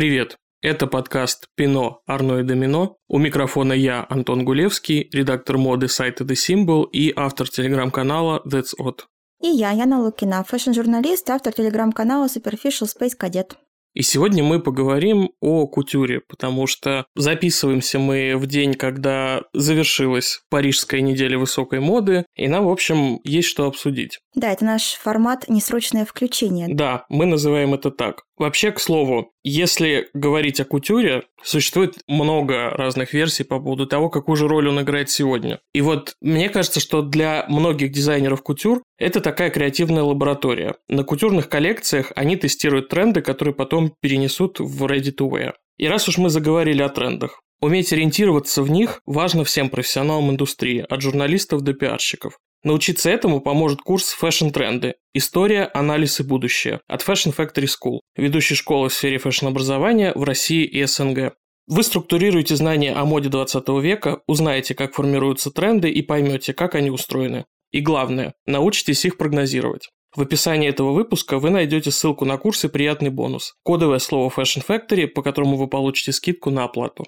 [0.00, 0.38] Привет!
[0.62, 2.96] Это подкаст «Пино, Арно и Домино».
[3.06, 9.00] У микрофона я, Антон Гулевский, редактор моды сайта The Symbol и автор телеграм-канала That's Odd.
[9.42, 13.50] И я, Яна Лукина, фэшн-журналист, автор телеграм-канала Superficial Space Cadet.
[13.92, 21.00] И сегодня мы поговорим о кутюре, потому что записываемся мы в день, когда завершилась Парижская
[21.00, 24.20] неделя высокой моды, и нам, в общем, есть что обсудить.
[24.34, 26.68] Да, это наш формат «Несрочное включение».
[26.68, 28.24] Да, мы называем это так.
[28.36, 34.36] Вообще, к слову, если говорить о кутюре, существует много разных версий по поводу того, какую
[34.36, 35.60] же роль он играет сегодня.
[35.74, 40.76] И вот мне кажется, что для многих дизайнеров кутюр это такая креативная лаборатория.
[40.88, 45.54] На кутюрных коллекциях они тестируют тренды, которые потом перенесут в ready to wear.
[45.76, 50.84] И раз уж мы заговорили о трендах, Уметь ориентироваться в них важно всем профессионалам индустрии,
[50.88, 52.38] от журналистов до пиарщиков.
[52.62, 54.96] Научиться этому поможет курс «Фэшн-тренды.
[55.14, 60.64] История, анализ и будущее» от Fashion Factory School, ведущей школы в сфере фэшн-образования в России
[60.64, 61.34] и СНГ.
[61.66, 66.90] Вы структурируете знания о моде 20 века, узнаете, как формируются тренды и поймете, как они
[66.90, 67.46] устроены.
[67.70, 69.88] И главное, научитесь их прогнозировать.
[70.14, 73.54] В описании этого выпуска вы найдете ссылку на курс и приятный бонус.
[73.62, 77.06] Кодовое слово Fashion Factory, по которому вы получите скидку на оплату.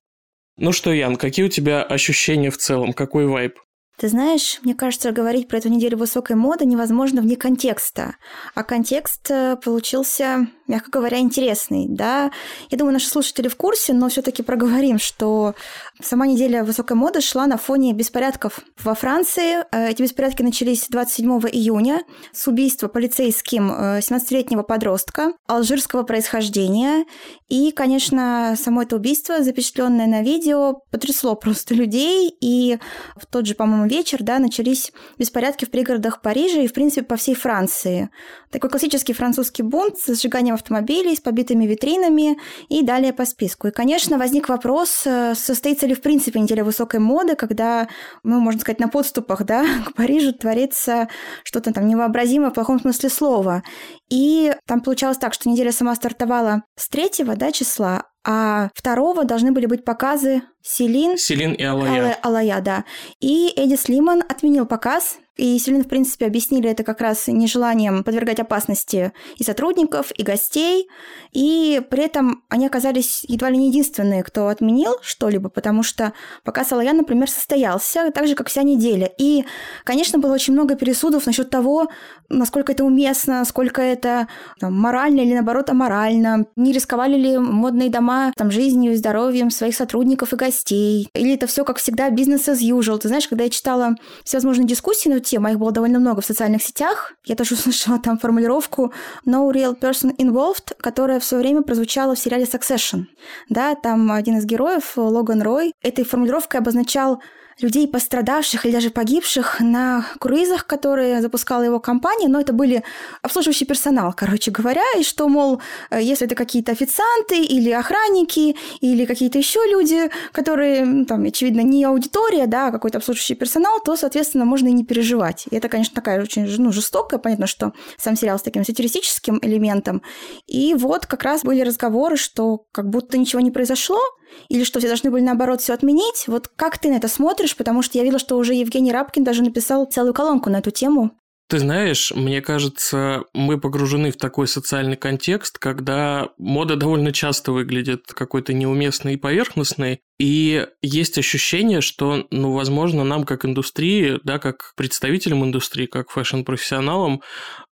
[0.56, 2.92] Ну что, Ян, какие у тебя ощущения в целом?
[2.92, 3.58] Какой вайб?
[3.98, 8.16] Ты знаешь, мне кажется, говорить про эту неделю высокой моды невозможно вне контекста.
[8.54, 11.86] А контекст э, получился, мягко говоря, интересный.
[11.88, 12.32] Да?
[12.70, 15.54] Я думаю, наши слушатели в курсе, но все таки проговорим, что
[16.00, 19.64] сама неделя высокой моды шла на фоне беспорядков во Франции.
[19.70, 27.04] Э, эти беспорядки начались 27 июня с убийства полицейским 17-летнего э, подростка алжирского происхождения.
[27.48, 32.34] И, конечно, само это убийство, запечатленное на видео, потрясло просто людей.
[32.40, 32.78] И
[33.16, 37.16] в тот же, по-моему, вечер, да, начались беспорядки в пригородах Парижа и, в принципе, по
[37.16, 38.10] всей Франции.
[38.50, 42.38] Такой классический французский бунт с сжиганием автомобилей, с побитыми витринами
[42.68, 43.68] и далее по списку.
[43.68, 47.88] И, конечно, возник вопрос, э, состоится ли, в принципе, неделя высокой моды, когда,
[48.22, 51.08] ну, можно сказать, на подступах, да, к Парижу творится
[51.44, 53.62] что-то там невообразимое в плохом смысле слова.
[54.10, 59.52] И там получалось так, что неделя сама стартовала с третьего да, числа, а второго должны
[59.52, 61.18] были быть показы Селин.
[61.18, 62.16] Селин и Алая.
[62.22, 62.84] Алая, да.
[63.20, 68.38] И Эдди Слиман отменил показ и Селин, в принципе, объяснили это как раз нежеланием подвергать
[68.38, 70.88] опасности и сотрудников, и гостей.
[71.32, 76.12] И при этом они оказались едва ли не единственные, кто отменил что-либо, потому что
[76.44, 79.10] пока Салаян, например, состоялся, так же, как вся неделя.
[79.18, 79.44] И,
[79.84, 81.88] конечно, было очень много пересудов насчет того,
[82.28, 84.28] насколько это уместно, сколько это
[84.60, 86.46] там, морально или, наоборот, аморально.
[86.56, 91.08] Не рисковали ли модные дома там, жизнью и здоровьем своих сотрудников и гостей.
[91.14, 92.98] Или это все как всегда, бизнес as usual.
[92.98, 93.94] Ты знаешь, когда я читала
[94.24, 97.14] всевозможные дискуссии на эту тему, их было довольно много в социальных сетях.
[97.24, 98.92] Я тоже услышала там формулировку
[99.26, 103.04] «no real person involved», которая все время прозвучала в сериале Succession.
[103.48, 107.22] Да, там один из героев, Логан Рой, этой формулировкой обозначал
[107.60, 112.82] людей, пострадавших или даже погибших на круизах, которые запускала его компания, но это были
[113.22, 115.60] обслуживающий персонал, короче говоря, и что, мол,
[115.90, 121.84] э, если это какие-то официанты или охранники или какие-то еще люди, которые, там, очевидно, не
[121.84, 125.46] аудитория, да, а какой-то обслуживающий персонал, то, соответственно, можно и не переживать.
[125.50, 130.02] И это, конечно, такая очень ну, жестокая, понятно, что сам сериал с таким сатиристическим элементом.
[130.46, 134.00] И вот как раз были разговоры, что как будто ничего не произошло,
[134.48, 136.24] или что все должны были, наоборот, все отменить.
[136.26, 137.56] Вот как ты на это смотришь?
[137.56, 141.12] Потому что я видела, что уже Евгений Рабкин даже написал целую колонку на эту тему.
[141.48, 148.06] Ты знаешь, мне кажется, мы погружены в такой социальный контекст, когда мода довольно часто выглядит
[148.06, 154.72] какой-то неуместной и поверхностной, и есть ощущение, что, ну, возможно, нам как индустрии, да, как
[154.76, 157.22] представителям индустрии, как фэшн-профессионалам,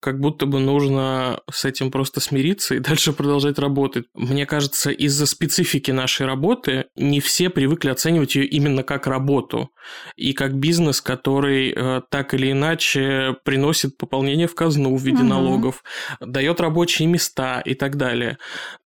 [0.01, 4.07] как будто бы нужно с этим просто смириться и дальше продолжать работать.
[4.15, 9.71] Мне кажется, из-за специфики нашей работы не все привыкли оценивать ее именно как работу
[10.17, 15.29] и как бизнес, который э, так или иначе приносит пополнение в казну в виде угу.
[15.29, 15.83] налогов,
[16.21, 18.39] дает рабочие места и так далее.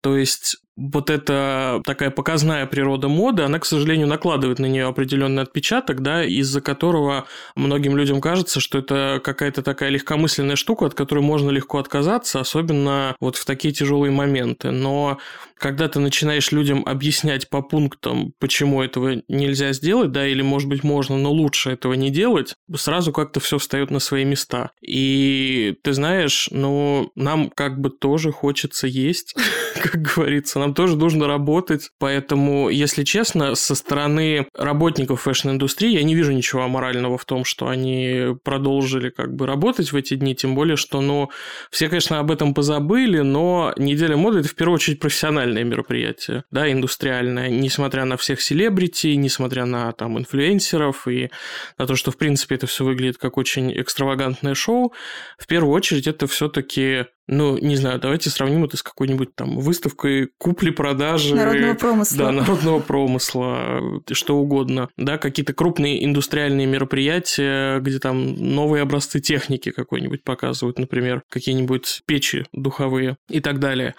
[0.01, 5.43] То есть вот эта такая показная природа моды, она, к сожалению, накладывает на нее определенный
[5.43, 7.27] отпечаток, да, из-за которого
[7.57, 13.17] многим людям кажется, что это какая-то такая легкомысленная штука, от которой можно легко отказаться, особенно
[13.19, 14.71] вот в такие тяжелые моменты.
[14.71, 15.19] Но
[15.59, 20.85] когда ты начинаешь людям объяснять по пунктам, почему этого нельзя сделать, да, или, может быть,
[20.85, 24.71] можно, но лучше этого не делать, сразу как-то все встает на свои места.
[24.81, 29.35] И ты знаешь, ну, нам как бы тоже хочется есть,
[29.83, 31.91] как говорится, нам нам тоже нужно работать.
[31.99, 37.69] Поэтому, если честно, со стороны работников фэшн-индустрии я не вижу ничего аморального в том, что
[37.69, 41.31] они продолжили как бы работать в эти дни, тем более, что, ну,
[41.71, 46.71] все, конечно, об этом позабыли, но неделя моды– это в первую очередь профессиональное мероприятие, да,
[46.71, 51.31] индустриальное, несмотря на всех селебрити, несмотря на там инфлюенсеров и
[51.79, 54.93] на то, что, в принципе, это все выглядит как очень экстравагантное шоу,
[55.39, 60.31] в первую очередь это все-таки ну, не знаю, давайте сравним это с какой-нибудь там выставкой
[60.39, 61.35] купли-продажи.
[61.35, 62.19] Народного промысла.
[62.19, 64.89] Да, народного промысла, что угодно.
[64.97, 72.47] Да, какие-то крупные индустриальные мероприятия, где там новые образцы техники какой-нибудь показывают, например, какие-нибудь печи
[72.53, 73.95] духовые и так далее.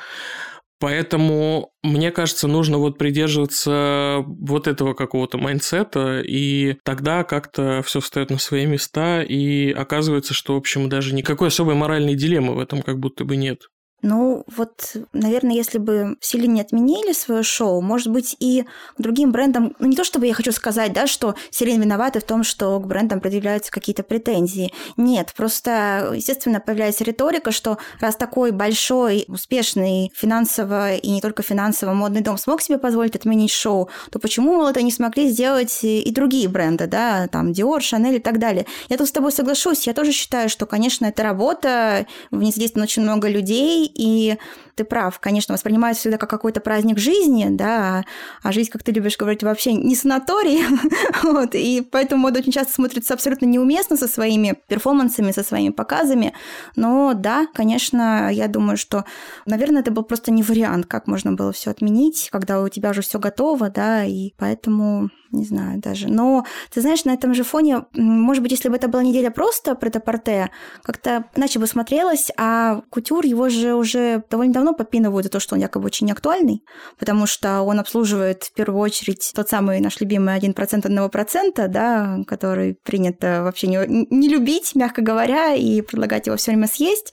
[0.80, 8.00] Поэтому, мне кажется, нужно вот придерживаться вот этого какого-то mindset а, и тогда как-то все
[8.00, 12.60] встает на свои места, и оказывается, что, в общем, даже никакой особой моральной дилеммы в
[12.60, 13.64] этом как будто бы нет.
[14.02, 18.66] Ну, вот, наверное, если бы Celine не отменили свое шоу, может быть, и
[18.98, 22.44] другим брендам, ну, не то чтобы я хочу сказать, да, что Celine виновата в том,
[22.44, 24.72] что к брендам предъявляются какие-то претензии.
[24.96, 31.94] Нет, просто, естественно, появляется риторика, что раз такой большой, успешный финансово и не только финансово
[31.94, 36.10] модный дом смог себе позволить отменить шоу, то почему, мол, это не смогли сделать и
[36.12, 38.66] другие бренды, да, там, Dior, Chanel и так далее.
[38.88, 42.86] Я тут с тобой соглашусь, я тоже считаю, что, конечно, это работа, в ней задействовано
[42.86, 44.38] очень много людей, и
[44.80, 48.06] ты прав, конечно, воспринимается всегда как какой-то праздник жизни, да,
[48.42, 50.64] а жизнь, как ты любишь говорить, вообще не санаторий,
[51.24, 56.34] вот, и поэтому мода очень часто смотрится абсолютно неуместно со своими перформансами, со своими показами,
[56.78, 59.04] но да, конечно, я думаю, что,
[59.46, 63.02] наверное, это был просто не вариант, как можно было все отменить, когда у тебя уже
[63.02, 66.08] все готово, да, и поэтому не знаю даже.
[66.08, 69.76] Но, ты знаешь, на этом же фоне, может быть, если бы это была неделя просто
[69.76, 70.50] претапорте,
[70.84, 75.56] как-то иначе бы смотрелось, а кутюр его же уже довольно давно попинывают за то, что
[75.56, 76.64] он якобы очень актуальный,
[76.98, 82.20] потому что он обслуживает в первую очередь тот самый наш любимый 1% одного процента, да,
[82.28, 87.12] который принято вообще не, не любить, мягко говоря, и предлагать его все время съесть.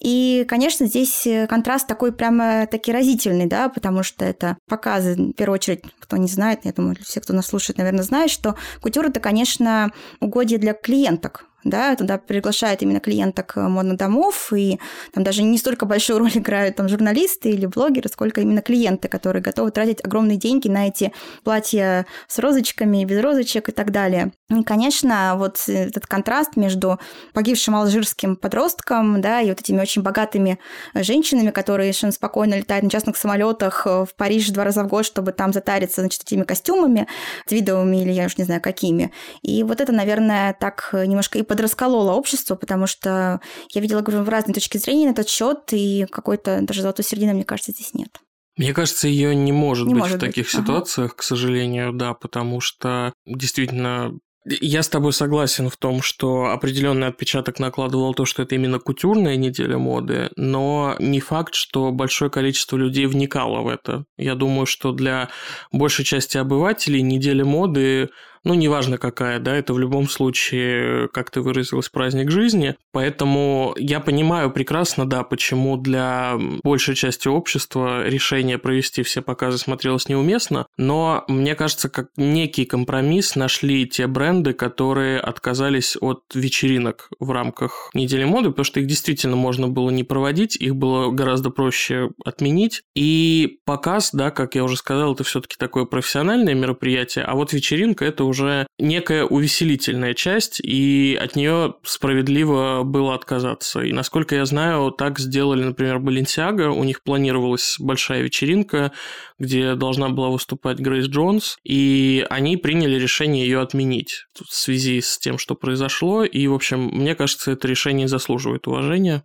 [0.00, 5.54] И, конечно, здесь контраст такой прямо таки разительный, да, потому что это показы, в первую
[5.54, 9.20] очередь, кто не знает, я думаю, все, кто нас слушает, наверное, знают, что кутюр это,
[9.20, 14.78] конечно, угодье для клиенток, да, туда приглашают именно клиенток монодомов, и
[15.12, 19.42] там даже не столько большую роль играют там журналисты или блогеры, сколько именно клиенты, которые
[19.42, 21.12] готовы тратить огромные деньги на эти
[21.44, 24.32] платья с розочками, без розочек и так далее.
[24.50, 26.98] И, конечно, вот этот контраст между
[27.32, 30.58] погибшим алжирским подростком, да, и вот этими очень богатыми
[30.94, 35.32] женщинами, которые совершенно спокойно летают на частных самолетах в Париж два раза в год, чтобы
[35.32, 37.08] там затариться, значит, этими костюмами,
[37.46, 39.12] твидовыми или я уж не знаю какими.
[39.42, 43.40] И вот это, наверное, так немножко и подрасколола общество, потому что
[43.72, 47.34] я видела, говорю, в разные точки зрения на этот счет, и какой-то даже золотой середины,
[47.34, 48.20] мне кажется, здесь нет.
[48.56, 50.52] Мне кажется, ее не может не быть может в таких быть.
[50.52, 51.16] ситуациях, ага.
[51.18, 57.58] к сожалению, да, потому что действительно я с тобой согласен в том, что определенный отпечаток
[57.58, 63.06] накладывал то, что это именно кутюрная неделя моды, но не факт, что большое количество людей
[63.06, 64.04] вникало в это.
[64.16, 65.28] Я думаю, что для
[65.70, 68.10] большей части обывателей неделя моды
[68.44, 72.76] ну, неважно какая, да, это в любом случае, как ты выразилась, праздник жизни.
[72.92, 80.08] Поэтому я понимаю прекрасно, да, почему для большей части общества решение провести все показы смотрелось
[80.08, 87.30] неуместно, но мне кажется, как некий компромисс нашли те бренды, которые отказались от вечеринок в
[87.30, 92.10] рамках недели моды, потому что их действительно можно было не проводить, их было гораздо проще
[92.24, 92.82] отменить.
[92.94, 98.04] И показ, да, как я уже сказал, это все-таки такое профессиональное мероприятие, а вот вечеринка
[98.04, 103.80] это уже некая увеселительная часть, и от нее справедливо было отказаться.
[103.80, 108.92] И насколько я знаю, так сделали, например, Balenciaga, у них планировалась большая вечеринка,
[109.38, 115.18] где должна была выступать Грейс Джонс, и они приняли решение ее отменить в связи с
[115.18, 119.24] тем, что произошло, и, в общем, мне кажется, это решение заслуживает уважения.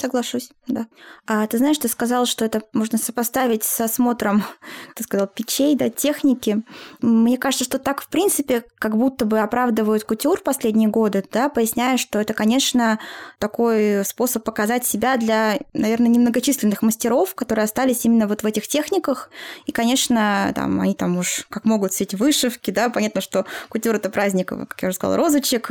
[0.00, 0.86] Соглашусь, да.
[1.26, 4.44] А ты знаешь, ты сказал, что это можно сопоставить с осмотром,
[4.94, 6.62] ты сказал, печей, да, техники.
[7.00, 11.96] Мне кажется, что так, в принципе, как будто бы оправдывают кутюр последние годы, да, поясняя,
[11.98, 12.98] что это, конечно,
[13.38, 19.30] такой способ показать себя для, наверное, немногочисленных мастеров, которые остались именно вот в этих техниках.
[19.66, 23.94] И, конечно, там, они там уж как могут все эти вышивки, да, понятно, что кутюр–
[23.96, 25.70] это праздник, как я уже сказала, розочек,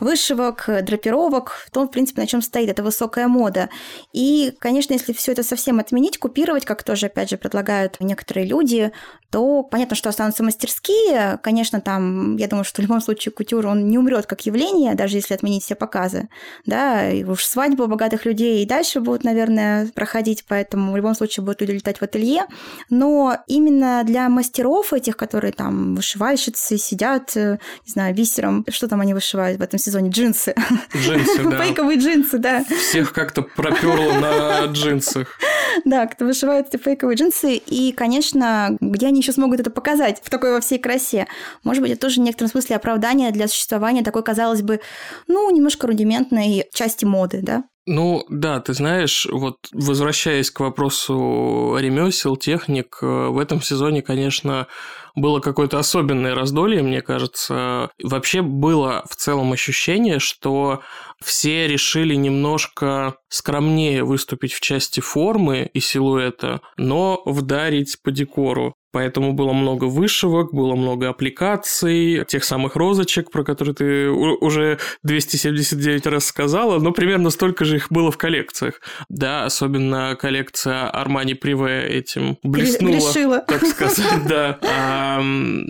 [0.00, 3.70] вышивок, драпировок, в том, в принципе, на чем стоит, это высокая мода мода.
[4.12, 8.92] И, конечно, если все это совсем отменить, купировать, как тоже, опять же, предлагают некоторые люди,
[9.34, 11.40] то понятно, что останутся мастерские.
[11.42, 15.16] Конечно, там, я думаю, что в любом случае кутюр, он не умрет как явление, даже
[15.16, 16.28] если отменить все показы.
[16.66, 21.42] Да, и уж свадьбы богатых людей и дальше будут, наверное, проходить, поэтому в любом случае
[21.42, 22.46] будут люди летать в ателье.
[22.90, 29.00] Но именно для мастеров этих, которые там вышивальщицы сидят, э, не знаю, бисером, что там
[29.00, 30.10] они вышивают в этом сезоне?
[30.10, 30.54] Джинсы.
[30.94, 31.60] Джинсы, да.
[31.60, 32.64] Фейковые джинсы, да.
[32.88, 35.40] Всех как-то проперло на джинсах.
[35.84, 37.56] Да, кто вышивает эти фейковые джинсы.
[37.56, 41.26] И, конечно, где они еще смогут это показать в такой во всей красе?
[41.64, 44.80] Может быть, это тоже в некотором смысле оправдание для существования такой, казалось бы,
[45.26, 47.64] ну, немножко рудиментной части моды, да?
[47.86, 54.68] Ну да, ты знаешь, вот возвращаясь к вопросу ремесел, техник, э, в этом сезоне, конечно,
[55.14, 57.90] было какое-то особенное раздолье, мне кажется.
[58.02, 60.80] Вообще было в целом ощущение, что
[61.22, 68.74] все решили немножко скромнее выступить в части формы и силуэта, но вдарить по декору.
[68.94, 76.06] Поэтому было много вышивок, было много аппликаций, тех самых розочек, про которые ты уже 279
[76.06, 78.80] раз сказала, но примерно столько же их было в коллекциях.
[79.08, 83.40] Да, особенно коллекция Armani Privé этим блеснула, Грешила.
[83.40, 84.60] так сказать, да.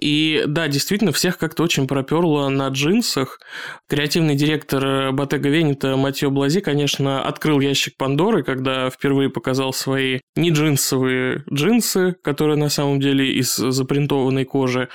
[0.02, 3.40] И да, действительно, всех как-то очень проперло на джинсах.
[3.88, 10.50] Креативный директор Bottega Veneta Матьё Блази, конечно, открыл ящик Пандоры, когда впервые показал свои не
[10.50, 14.88] джинсовые джинсы, которые на самом деле деле из запринтованной кожи,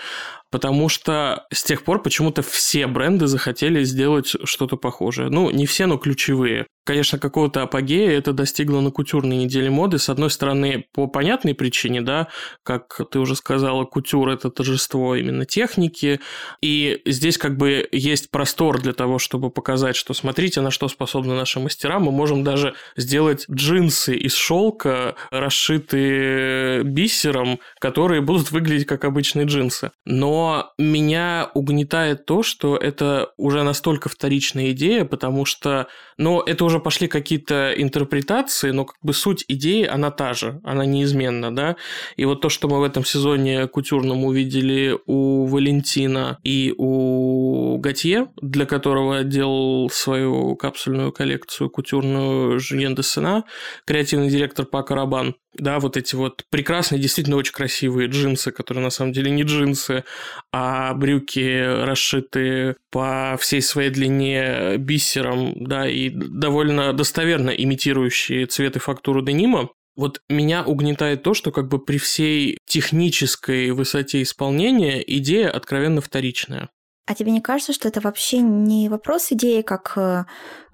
[0.52, 5.30] потому что с тех пор почему-то все бренды захотели сделать что-то похожее.
[5.30, 6.68] Ну, не все, но ключевые.
[6.86, 10.00] Конечно, какого-то апогея это достигло на кутюрной неделе моды.
[10.00, 12.30] С одной стороны, по понятной причине, да,
[12.64, 16.20] как ты уже сказала, кутюр– это торжество именно техники.
[16.64, 21.36] И здесь как бы есть простор для того, чтобы показать, что смотрите, на что способны
[21.36, 22.00] наши мастера.
[22.00, 29.92] Мы можем даже сделать джинсы из шелка, расшитые бисером, которые будут выглядеть как обычные джинсы.
[30.06, 30.39] Но
[30.78, 37.08] меня угнетает то, что это уже настолько вторичная идея, потому что, ну, это уже пошли
[37.08, 41.76] какие-то интерпретации, но как бы суть идеи, она та же, она неизменна, да.
[42.18, 48.28] И вот то, что мы в этом сезоне кутюрном увидели у Валентина и у Готье,
[48.42, 53.44] для которого делал свою капсульную коллекцию кутюрную Жюльен де Сена,
[53.86, 58.90] креативный директор Пака Рабан, да, вот эти вот прекрасные, действительно очень красивые джинсы, которые на
[58.90, 60.04] самом деле не джинсы,
[60.52, 68.80] а брюки расшитые по всей своей длине бисером, да, и довольно достоверно имитирующие цвет и
[68.80, 69.70] фактуру денима.
[69.96, 76.70] Вот меня угнетает то, что как бы при всей технической высоте исполнения идея откровенно вторичная.
[77.10, 80.26] А тебе не кажется, что это вообще не вопрос идеи, как э,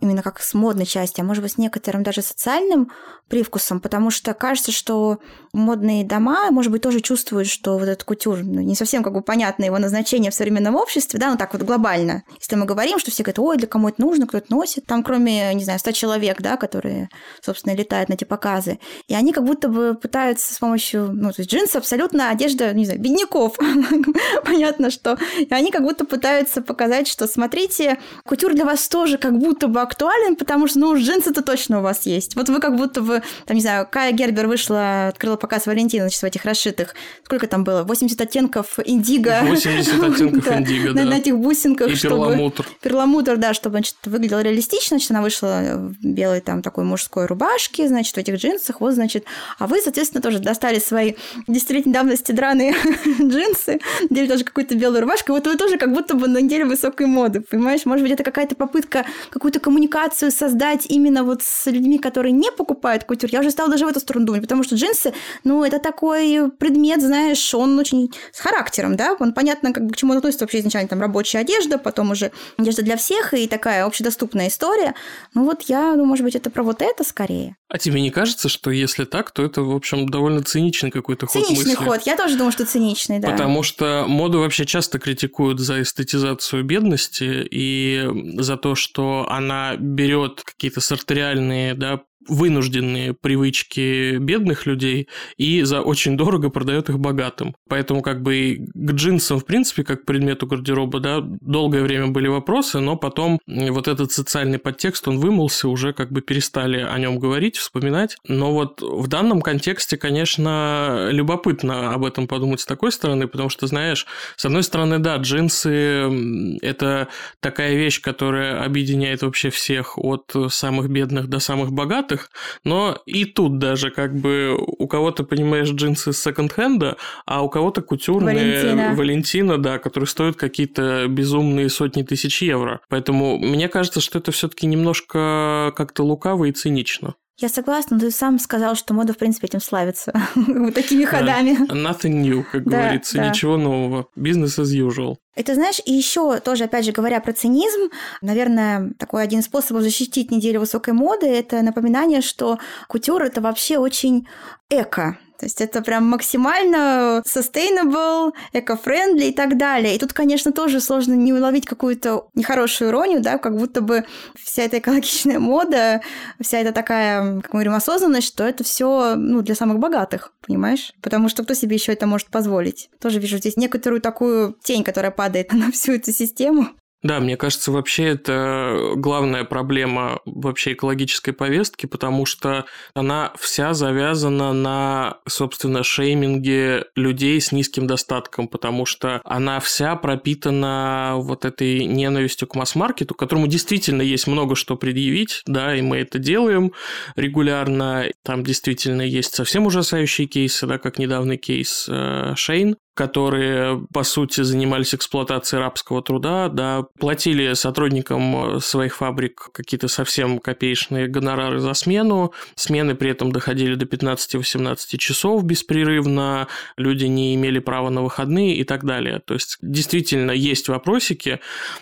[0.02, 2.92] именно как с модной части, а может быть с некоторым даже социальным
[3.30, 5.18] привкусом, потому что кажется, что
[5.52, 9.22] модные дома, может быть, тоже чувствуют, что вот этот кутюр, ну, не совсем как бы
[9.22, 12.24] понятно его назначение в современном обществе, да, ну так вот глобально.
[12.40, 15.02] Если мы говорим, что все говорят, ой, для кому это нужно, кто это носит, там
[15.04, 17.10] кроме, не знаю, 100 человек, да, которые,
[17.42, 21.42] собственно, летают на эти показы, и они как будто бы пытаются с помощью, ну, то
[21.42, 23.58] есть джинсы абсолютно одежда, не знаю, бедняков,
[24.46, 26.25] понятно, что, и они как будто пытаются
[26.66, 31.42] показать, что, смотрите, кутюр для вас тоже как будто бы актуален, потому что, ну, джинсы-то
[31.42, 32.36] точно у вас есть.
[32.36, 36.22] Вот вы как будто бы, там, не знаю, Кая Гербер вышла, открыла показ Валентина, значит,
[36.22, 36.96] в этих расшитых.
[37.24, 37.84] Сколько там было?
[37.84, 39.42] 80 оттенков индиго.
[39.44, 41.04] 80 оттенков индиго, да.
[41.04, 41.90] На этих бусинках.
[41.90, 42.68] И перламутр.
[42.82, 44.98] Перламутр, да, чтобы, значит, выглядело реалистично.
[44.98, 48.82] Значит, она вышла в белой там такой мужской рубашке, значит, в этих джинсах.
[48.82, 49.26] Вот, значит,
[49.58, 51.14] а вы, соответственно, тоже достали свои
[51.48, 52.76] десятилетней давности драные
[53.22, 53.80] джинсы,
[54.10, 55.32] надели тоже какую-то белую рубашку.
[55.32, 57.86] Вот вы тоже как будто бы надели высокой моды, понимаешь?
[57.86, 63.06] Может быть, это какая-то попытка какую-то коммуникацию создать именно вот с людьми, которые не покупают
[63.06, 63.30] кутюр.
[63.32, 67.02] Я уже стала даже в эту сторону думать, потому что джинсы, ну, это такой предмет,
[67.02, 70.60] знаешь, он очень с характером, да, он понятно, как бы к чему он относится вообще
[70.60, 74.94] изначально, там, рабочая одежда, потом уже одежда для всех и такая общедоступная история.
[75.34, 77.56] Ну, вот я, ну, может быть, это про вот это скорее.
[77.68, 81.46] А тебе не кажется, что если так, то это, в общем, довольно циничный какой-то ход
[81.46, 81.84] Циничный мысли?
[81.84, 83.32] ход, я тоже думаю, что циничный, да.
[83.32, 88.06] Потому что моду вообще часто критикуют за эстетизацию бедности и
[88.38, 96.18] за то, что она берет какие-то сарториальные да, вынужденные привычки бедных людей и за очень
[96.18, 97.56] дорого продает их богатым.
[97.68, 102.28] Поэтому как бы к джинсам, в принципе, как к предмету гардероба, да, долгое время были
[102.28, 107.20] вопросы, но потом вот этот социальный подтекст, он вымылся, уже как бы перестали о нем
[107.20, 108.18] говорить, вспоминать.
[108.28, 113.68] Но вот в данном контексте, конечно, любопытно об этом подумать с такой стороны, потому что,
[113.68, 114.06] знаешь,
[114.36, 117.08] с одной стороны, да, джинсы– это
[117.40, 122.15] такая вещь, которая объединяет вообще всех от самых бедных до самых богатых,
[122.64, 127.82] но и тут даже как бы у кого-то, понимаешь, джинсы с секонд-хенда, а у кого-то
[127.82, 128.96] кутюрные Валентина.
[128.96, 132.82] Валентина, да, которые стоят какие-то безумные сотни тысяч евро.
[132.90, 137.16] Поэтому мне кажется, что это все-таки немножко как-то лукаво и цинично.
[137.38, 140.14] Я согласна, но ты сам сказал, что мода, в принципе, этим славится.
[140.36, 141.70] вот такими ходами.
[141.70, 144.08] Nothing new, как говорится, ничего нового.
[144.16, 145.18] Business as usual.
[145.36, 147.90] Это, знаешь, и еще тоже, опять же, говоря про цинизм,
[148.22, 153.78] наверное, такой один из способов защитить неделю высокой моды– это напоминание, что кутюр– это вообще
[153.78, 154.28] очень
[154.70, 155.18] эко.
[155.38, 159.96] То есть это прям максимально sustainable, eco-friendly и так далее.
[159.96, 164.64] И тут, конечно, тоже сложно не уловить какую-то нехорошую иронию, да, как будто бы вся
[164.64, 166.02] эта экологичная мода,
[166.42, 170.94] вся эта такая, как мы говорим, осознанность, что это все ну, для самых богатых, понимаешь?
[171.02, 172.90] Потому что кто себе еще это может позволить?
[173.00, 176.70] Тоже вижу здесь некоторую такую тень, которая падает на всю эту систему.
[177.06, 184.54] Да, мне кажется, вообще это главная проблема вообще экологической повестки, потому что она вся завязана
[184.54, 192.48] на, собственно, шейминге людей с низким достатком, потому что она вся пропитана вот этой ненавистью
[192.48, 196.72] к масс-маркету, которому действительно есть много что предъявить, да, и мы это делаем
[197.16, 198.06] регулярно.
[198.24, 204.42] Там действительно есть совсем ужасающие кейсы, да, как недавний кейс э, Шейн, которые, по сути,
[204.42, 212.34] занимались эксплуатацией рабского труда, да, платили сотрудникам своих фабрик какие-то совсем копеечные гонорары за смену,
[212.56, 216.48] смены при этом доходили до 15-18 часов беспрерывно,
[216.78, 219.20] люди не имели права на выходные и так далее.
[219.20, 221.42] То есть, действительно, есть вопросики,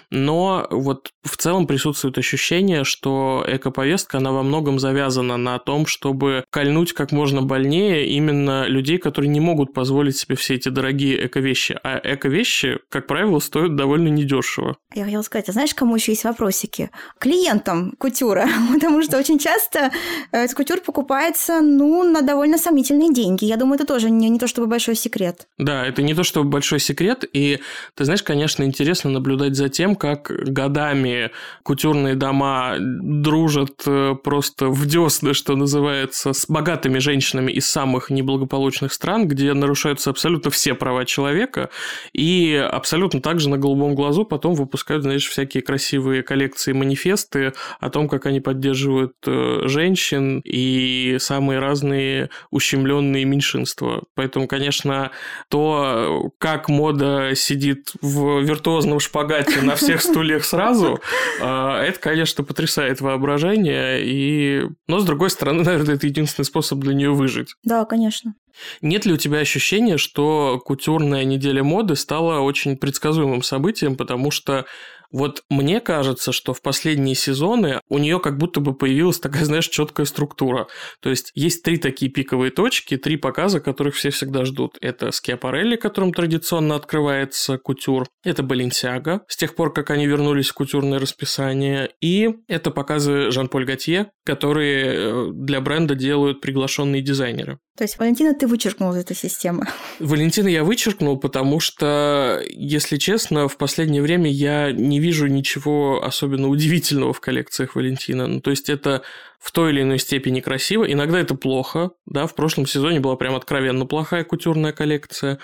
[0.10, 6.44] но вот в целом присутствует ощущение, что экоповестка, она во многом завязана на том, чтобы
[6.50, 11.28] кольнуть как можно больнее именно людей, которые не могут позволить себе все эти дорогие дорогие
[11.28, 14.78] эко-вещи, а эко-вещи, как правило, стоят довольно недешево.
[14.94, 16.90] Я хотела сказать, а знаешь, кому еще есть вопросики?
[17.20, 19.92] Клиентам кутюра, потому что очень часто
[20.32, 23.46] э, кутюр покупается, ну, на довольно сомнительные деньги.
[23.46, 25.48] Я думаю, это тоже не, не то чтобы большой секрет.
[25.58, 27.60] Да, это не то чтобы большой секрет, и
[27.96, 31.32] ты знаешь, конечно, интересно наблюдать за тем, как годами
[31.64, 38.94] кутюрные дома дружат э, просто в десны, что называется, с богатыми женщинами из самых неблагополучных
[38.94, 41.70] стран, где нарушаются абсолютно все права права человека,
[42.14, 48.08] и абсолютно также на голубом глазу потом выпускают, знаешь, всякие красивые коллекции манифесты о том,
[48.08, 54.04] как они поддерживают э, женщин и самые разные ущемленные меньшинства.
[54.16, 55.12] Поэтому, конечно,
[55.50, 61.00] то, как мода сидит в виртуозном шпагате на всех стульях сразу,
[61.42, 64.68] э, это, конечно, потрясает воображение, и...
[64.88, 67.56] но, с другой стороны, наверное, это единственный способ для нее выжить.
[67.64, 68.36] Да, конечно.
[68.82, 74.66] Нет ли у тебя ощущения, что кутюрная неделя моды стала очень предсказуемым событием, потому что
[75.14, 79.68] вот мне кажется, что в последние сезоны у нее как будто бы появилась такая, знаешь,
[79.68, 80.68] четкая структура.
[81.02, 84.78] То есть есть три такие пиковые точки, три показа, которых все всегда ждут.
[84.82, 88.08] Это Скиапарелли, которым традиционно открывается кутюр.
[88.24, 91.92] Это Баленсиага, с тех пор, как они вернулись в кутюрное расписание.
[92.02, 97.60] И это показы Жан-Поль Готье, которые э, для бренда делают приглашенные дизайнеры.
[97.76, 99.68] То есть Валентина ты вычеркнул из этой системы?
[100.00, 106.50] Валентина я вычеркнул, потому что, если честно, в последнее время я не вижу ничего особенно
[106.50, 108.28] удивительного в коллекциях Валентина.
[108.28, 109.02] Ну, то есть это
[109.40, 110.90] в той или иной степени красиво.
[110.90, 111.92] Иногда это плохо.
[112.06, 115.40] Да, в прошлом сезоне была прям откровенно плохая кутюрная коллекция.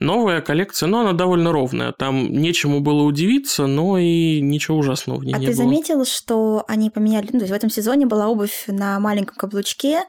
[0.00, 1.92] Новая коллекция, но она довольно ровная.
[1.92, 5.54] Там нечему было удивиться, но и ничего ужасного в ней а не было.
[5.54, 7.26] А ты заметил, что они поменяли...
[7.26, 10.00] Ну, то есть в этом сезоне была обувь на маленьком каблучке,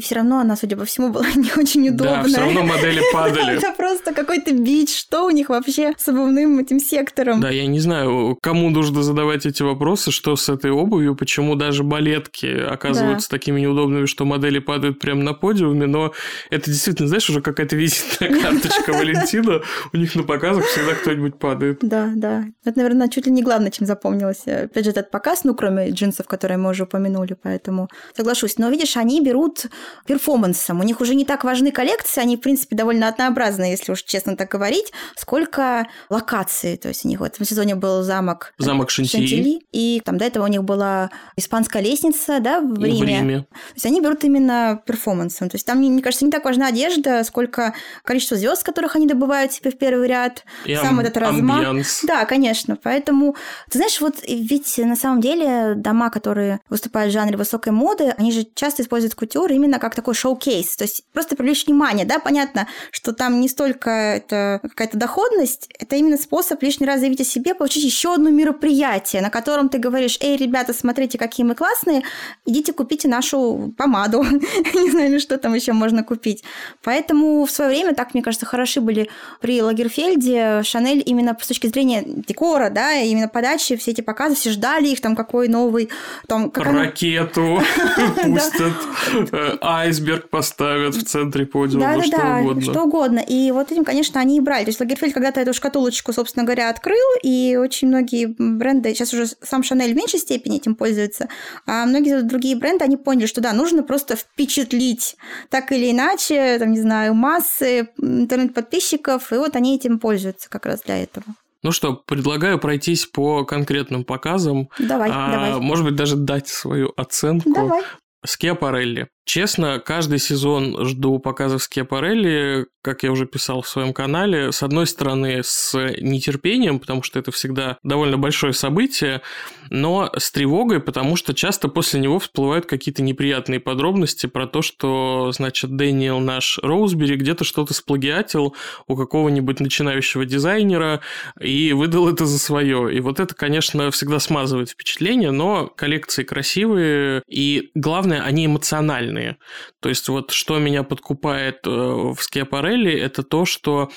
[0.00, 2.22] и все равно она, судя по всему, была не очень удобная.
[2.22, 3.58] Да, все равно модели падали.
[3.58, 4.98] Это просто какой-то бич.
[4.98, 7.42] Что у них вообще с обувным этим сектором?
[7.42, 11.84] Да, я не знаю, кому нужно задавать эти вопросы, что с этой обувью, почему даже
[11.84, 13.36] балетки оказываются да.
[13.36, 16.14] такими неудобными, что модели падают прямо на подиуме, но
[16.48, 19.60] это действительно, знаешь, уже какая-то визитная карточка Валентина.
[19.92, 21.80] У них на показах всегда кто-нибудь падает.
[21.82, 22.46] Да, да.
[22.64, 24.46] Это, наверное, чуть ли не главное, чем запомнилось.
[24.46, 28.56] Опять же, этот показ, ну, кроме джинсов, которые мы уже упомянули, поэтому соглашусь.
[28.56, 29.66] Но, видишь, они берут
[30.06, 30.80] перформансом.
[30.80, 34.36] У них уже не так важны коллекции, они, в принципе, довольно однообразные, если уж честно
[34.36, 36.76] так говорить, сколько локаций.
[36.76, 38.52] То есть у них в этом сезоне был замок...
[38.58, 39.26] Замок Шантили.
[39.26, 42.98] Шантили и там до этого у них была испанская лестница, да, в Риме.
[42.98, 43.38] В Риме.
[43.40, 45.48] То есть они берут именно перформансом.
[45.48, 47.74] То есть там, мне кажется, не так важна одежда, сколько
[48.04, 51.58] количество звезд, которых они добывают себе в первый ряд, и сам ам- этот размах.
[51.58, 52.02] Амбианс.
[52.06, 52.76] Да, конечно.
[52.82, 53.36] Поэтому,
[53.70, 58.32] ты знаешь, вот ведь на самом деле дома, которые выступают в жанре высокой моды, они
[58.32, 60.76] же часто используют кутюр именно как такой шоу-кейс.
[60.76, 65.96] То есть просто привлечь внимание, да, понятно, что там не столько это какая-то доходность, это
[65.96, 70.18] именно способ лишний раз заявить о себе, получить еще одно мероприятие, на котором ты говоришь,
[70.20, 72.02] эй, ребята, смотрите, какие мы классные,
[72.46, 74.24] идите купите нашу помаду,
[74.74, 76.42] не знаю, что там еще можно купить.
[76.82, 81.66] Поэтому в свое время, так, мне кажется, хороши были при Лагерфельде, Шанель именно с точки
[81.66, 85.90] зрения декора, да, именно подачи, все эти показы, все ждали их, там, какой новый...
[86.26, 87.60] Там, как Ракету
[88.22, 88.74] пустят,
[89.60, 92.62] айсберг поставят в центре подиума, да, что да, угодно.
[92.62, 93.18] что угодно.
[93.20, 94.64] И вот этим, конечно, они и брали.
[94.64, 99.26] То есть Лагерфельд когда-то эту шкатулочку, собственно говоря, открыл, и очень многие бренды, сейчас уже
[99.26, 101.28] сам Шанель в меньшей степени этим пользуется,
[101.66, 105.16] а многие другие бренды, они поняли, что да, нужно просто впечатлить
[105.48, 110.82] так или иначе, там, не знаю, массы интернет-подписчиков, и вот они этим пользуются как раз
[110.82, 111.24] для этого.
[111.62, 114.70] Ну что, предлагаю пройтись по конкретным показам.
[114.78, 115.60] Давай, а, давай.
[115.60, 117.52] Может быть, даже дать свою оценку.
[117.52, 117.82] Давай.
[118.24, 119.08] Скиапарелли.
[119.32, 124.88] Честно, каждый сезон жду показов Скиапарелли, как я уже писал в своем канале, с одной
[124.88, 129.20] стороны, с нетерпением, потому что это всегда довольно большое событие,
[129.68, 135.30] но с тревогой, потому что часто после него всплывают какие-то неприятные подробности про то, что,
[135.32, 138.56] значит, Дэниел наш Роузбери где-то что-то сплагиатил
[138.88, 141.02] у какого-нибудь начинающего дизайнера
[141.40, 142.92] и выдал это за свое.
[142.92, 149.36] И вот это, конечно, всегда смазывает впечатление, но коллекции красивые, и главное, они эмоциональные разные.
[149.80, 153.90] То есть вот что меня подкупает э, в Скиапарелли, это то, что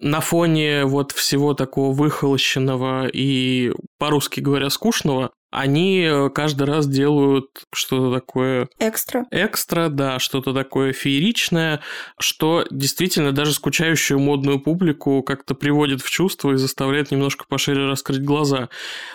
[0.00, 7.46] на фоне вот всего такого выхолощенного и, по-русски говоря, скучного, они э, каждый раз делают
[7.72, 8.68] что-то такое...
[8.78, 9.24] Экстра.
[9.30, 11.80] Экстра, да, что-то такое фееричное,
[12.20, 18.22] что действительно даже скучающую модную публику как-то приводит в чувство и заставляет немножко пошире раскрыть
[18.22, 18.68] глаза.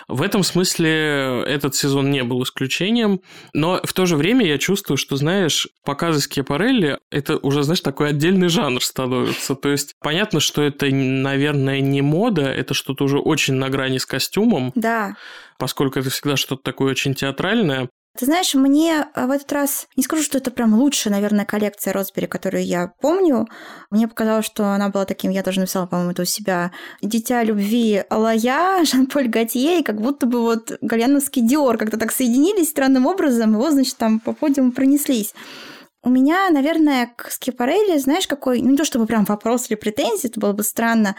[0.08, 3.20] В этом смысле этот сезон не был исключением,
[3.52, 8.08] но в то же время я чувствую, что, знаешь, показы Скиапарелли– это уже, знаешь, такой
[8.08, 9.54] отдельный жанр становится.
[9.54, 14.06] То есть понятно, что это, наверное, не мода, это что-то уже очень на грани с
[14.06, 14.72] костюмом.
[14.74, 15.14] Да
[15.58, 17.88] поскольку это всегда что-то такое очень театральное.
[18.16, 22.28] Ты знаешь, мне в этот раз, не скажу, что это прям лучшая, наверное, коллекция Росбери,
[22.28, 23.48] которую я помню.
[23.90, 26.70] Мне показалось, что она была таким, я тоже написала, по-моему, это у себя,
[27.02, 32.68] «Дитя любви Алая», Жан-Поль Готье, и как будто бы вот Гальяновский Диор как-то так соединились
[32.68, 35.34] странным образом, его, значит, там по подиуму пронеслись.
[36.04, 40.28] У меня, наверное, к Скипарелли, знаешь, какой, ну не то чтобы прям вопрос или претензии,
[40.28, 41.16] это было бы странно,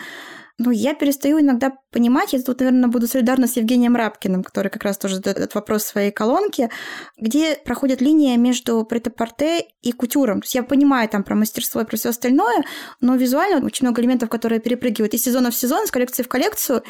[0.58, 4.84] ну, я перестаю иногда понимать, я тут, наверное, буду солидарна с Евгением Рабкиным, который как
[4.84, 6.70] раз тоже задает этот вопрос в своей колонке,
[7.18, 10.40] где проходит линия между претапорте и кутюром.
[10.42, 12.64] То есть я понимаю там про мастерство и про все остальное,
[13.02, 16.84] но визуально очень много элементов, которые перепрыгивают из сезона в сезон, из коллекции в коллекцию,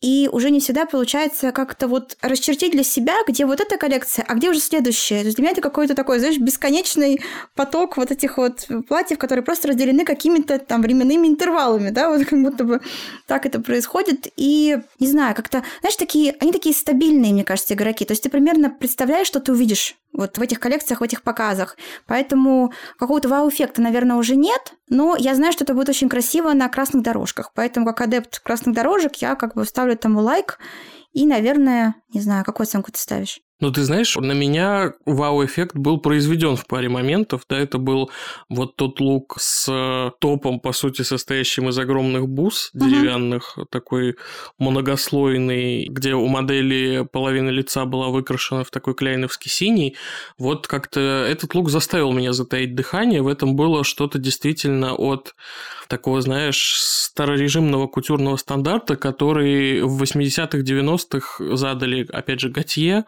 [0.00, 4.34] и уже не всегда получается как-то вот расчертить для себя, где вот эта коллекция, а
[4.34, 5.20] где уже следующая.
[5.20, 7.20] То есть для меня это какой-то такой, знаешь, бесконечный
[7.54, 12.42] поток вот этих вот платьев, которые просто разделены какими-то там временными интервалами, да, вот как
[12.42, 12.80] будто бы
[13.26, 14.28] так это происходит.
[14.36, 18.04] И, не знаю, как-то, знаешь, такие, они такие стабильные, мне кажется, игроки.
[18.04, 21.76] То есть ты примерно представляешь, что ты увидишь вот в этих коллекциях, в этих показах.
[22.06, 26.68] Поэтому какого-то вау-эффекта, наверное, уже нет, но я знаю, что это будет очень красиво на
[26.68, 27.52] красных дорожках.
[27.54, 30.58] Поэтому как адепт красных дорожек я как бы ставлю этому лайк.
[31.12, 33.40] И, наверное, не знаю, какую оценку ты ставишь?
[33.60, 37.42] Ну, ты знаешь, на меня вау-эффект был произведен в паре моментов.
[37.48, 38.10] Да, это был
[38.48, 43.66] вот тот лук с топом, по сути, состоящим из огромных бус деревянных, uh-huh.
[43.68, 44.16] такой
[44.58, 49.96] многослойный, где у модели половина лица была выкрашена в такой кляйновский синий.
[50.38, 53.22] Вот как-то этот лук заставил меня затаить дыхание.
[53.22, 55.34] В этом было что-то действительно от
[55.90, 63.04] такого, знаешь, старорежимного кутюрного стандарта, который в 80-х, 90-х задали, опять же, Готье,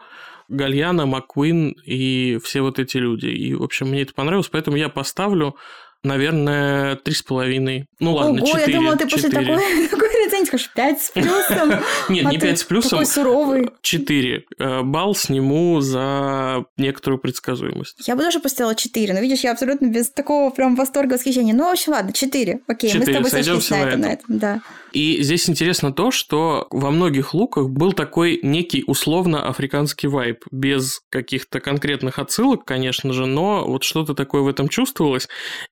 [0.49, 3.27] Гальяна, Маккуин и все вот эти люди.
[3.27, 5.55] И, в общем, мне это понравилось, поэтому я поставлю
[6.03, 7.87] Наверное, три с половиной.
[7.99, 8.73] Ну ладно, Ого, четыре.
[8.73, 11.69] я думала, ты после такой, такой рецензии скажешь пять с плюсом.
[12.09, 12.89] Нет, не а пять с плюсом.
[12.89, 13.69] Такой суровый.
[13.81, 14.43] Четыре.
[14.59, 18.05] Э, балл сниму за некоторую предсказуемость.
[18.05, 21.53] Я бы тоже поставила четыре, но видишь, я абсолютно без такого прям восторга, восхищения.
[21.53, 22.59] Ну, в общем, ладно, четыре.
[22.67, 24.61] Окей, мы с тобой сошлись на на этом, да.
[24.93, 31.59] И здесь интересно то, что во многих луках был такой некий условно-африканский вайб, без каких-то
[31.59, 35.27] конкретных отсылок, конечно же, но вот что-то такое в этом чувствовалось.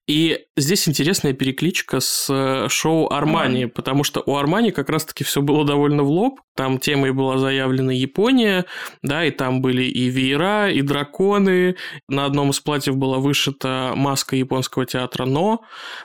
[0.07, 5.41] И здесь интересная перекличка с э, шоу Армани, потому что у Армани как раз-таки все
[5.41, 6.41] было довольно в лоб.
[6.55, 8.65] Там темой была заявлена Япония,
[9.03, 11.75] да, и там были и веера, и драконы.
[12.09, 15.61] На одном из платьев была вышита маска японского театра «Но».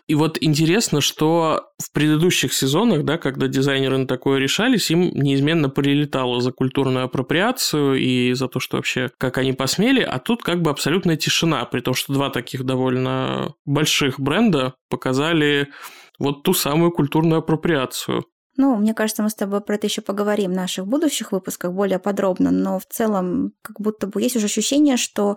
[0.06, 5.68] И вот интересно, что в предыдущих сезонах, да, когда дизайнеры на такое решались, им неизменно
[5.68, 10.62] прилетало за культурную апроприацию и за то, что вообще как они посмели, а тут как
[10.62, 15.68] бы абсолютная тишина, при том, что два таких довольно больших бренда показали
[16.18, 18.24] вот ту самую культурную апроприацию.
[18.56, 21.98] Ну, мне кажется, мы с тобой про это еще поговорим в наших будущих выпусках более
[21.98, 25.36] подробно, но в целом как будто бы есть уже ощущение, что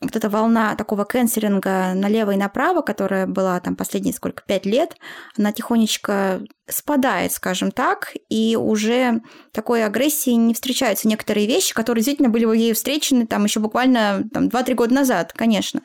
[0.00, 4.96] вот эта волна такого кэнсеринга налево и направо, которая была там последние сколько, пять лет,
[5.36, 9.20] она тихонечко спадает, скажем так, и уже
[9.52, 14.24] такой агрессии не встречаются некоторые вещи, которые действительно были бы ею встречены там еще буквально
[14.32, 15.82] там, 2-3 года назад, конечно.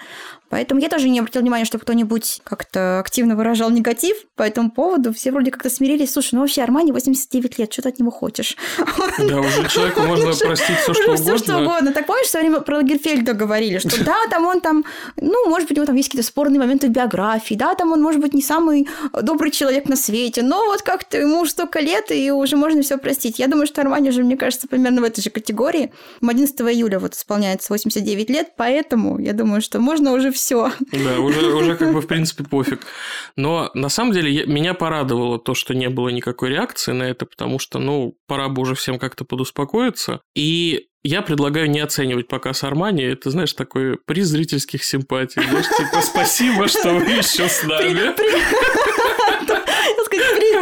[0.50, 5.14] Поэтому я тоже не обратила внимания, что кто-нибудь как-то активно выражал негатив по этому поводу.
[5.14, 6.12] Все вроде как-то смирились.
[6.12, 8.58] Слушай, ну вообще Армани 89 лет, что ты от него хочешь?
[9.20, 11.36] Да, уже человеку можно простить все, что угодно.
[11.36, 11.94] Все, что угодно.
[11.94, 14.86] Так помнишь, все время про Лагерфельда говорили, что да, там он там,
[15.18, 18.02] ну, может быть, у него там есть какие-то спорные моменты в биографии, да, там он,
[18.02, 18.88] может быть, не самый
[19.22, 22.98] добрый человек на свете, но вот как-то ему уже столько лет, и уже можно все
[22.98, 23.40] простить.
[23.40, 25.92] Я думаю, что Армани же, мне кажется, примерно в этой же категории.
[26.22, 30.72] 11 июля вот исполняется 89 лет, поэтому я думаю, что можно уже все.
[30.92, 32.82] Да, уже, уже как бы в принципе пофиг.
[33.36, 37.26] Но на самом деле я, меня порадовало то, что не было никакой реакции на это,
[37.26, 40.22] потому что, ну, пора бы уже всем как-то подуспокоиться.
[40.36, 43.04] И я предлагаю не оценивать показ Армани.
[43.04, 45.42] Это, знаешь, такой приз зрительских симпатий.
[45.42, 48.14] Знаешь, типа, спасибо, что вы еще с нами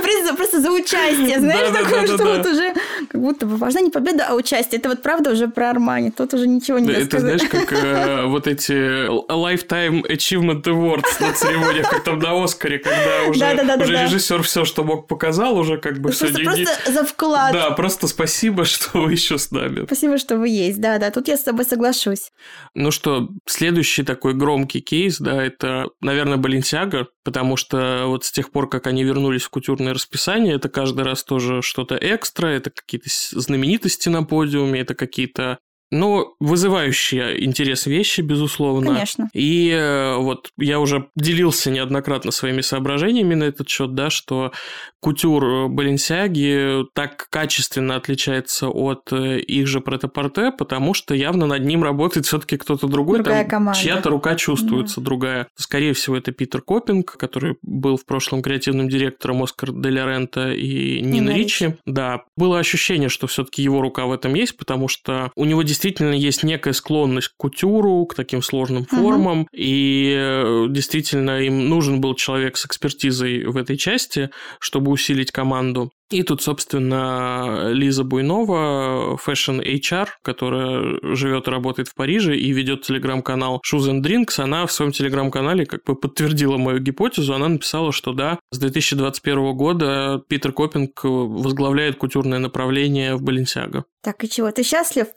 [0.01, 2.73] приз просто за участие, знаешь, такое, что вот уже
[3.11, 4.79] как будто бы важна не победа, а участие.
[4.79, 8.47] Это вот правда уже про Армани, тут уже ничего не Это знаешь, как э, вот
[8.47, 14.83] эти Lifetime Achievement Awards на церемониях, как там на Оскаре, когда уже режиссер все, что
[14.83, 17.53] мог, показал, уже как бы все Просто за вклад.
[17.53, 19.85] Да, просто спасибо, что вы еще с нами.
[19.85, 22.31] Спасибо, что вы есть, да, да, тут я с тобой соглашусь.
[22.73, 28.51] Ну что, следующий такой громкий кейс, да, это, наверное, Баленсиага, потому что вот с тех
[28.51, 33.09] пор, как они вернулись в кутюрное расписание, это каждый раз тоже что-то экстра, это какие-то
[33.09, 35.59] знаменитости на подиуме, это какие-то
[35.91, 38.93] ну, вызывающие интерес вещи, безусловно.
[38.93, 39.30] Конечно.
[39.34, 44.52] И э, вот я уже делился неоднократно своими соображениями на этот счет, да, что
[45.00, 51.84] кутюр Баленсиаги так качественно отличается от э, их же претапорте, потому что явно над ним
[51.84, 53.19] работает все-таки кто-то другой.
[53.19, 53.80] Другая там команда.
[53.80, 55.06] Чья-то рука чувствуется, да.
[55.06, 55.47] другая.
[55.56, 61.02] Скорее всего, это Питер Коппинг, который был в прошлом креативным директором Оскар Деля Рента и
[61.02, 61.65] Нина Ричи.
[61.67, 61.78] Ричи.
[61.86, 65.76] Да, было ощущение, что все-таки его рука в этом есть, потому что у него действительно
[65.77, 69.49] действительно есть некая склонность к кутюру, к таким сложным формам, угу.
[69.53, 75.91] и э, действительно им нужен был человек с экспертизой в этой части, чтобы усилить команду.
[76.09, 82.83] И тут, собственно, Лиза Буйнова, Fashion HR, которая живет и работает в Париже и ведет
[82.83, 87.33] телеграм-канал Shoes and Drinks, она в своем телеграм-канале как бы подтвердила мою гипотезу.
[87.33, 93.83] Она написала, что да, с 2021 года Питер Коппинг возглавляет кутюрное направление в Баленсиаго.
[94.07, 95.07] Так, и чего, ты счастлив?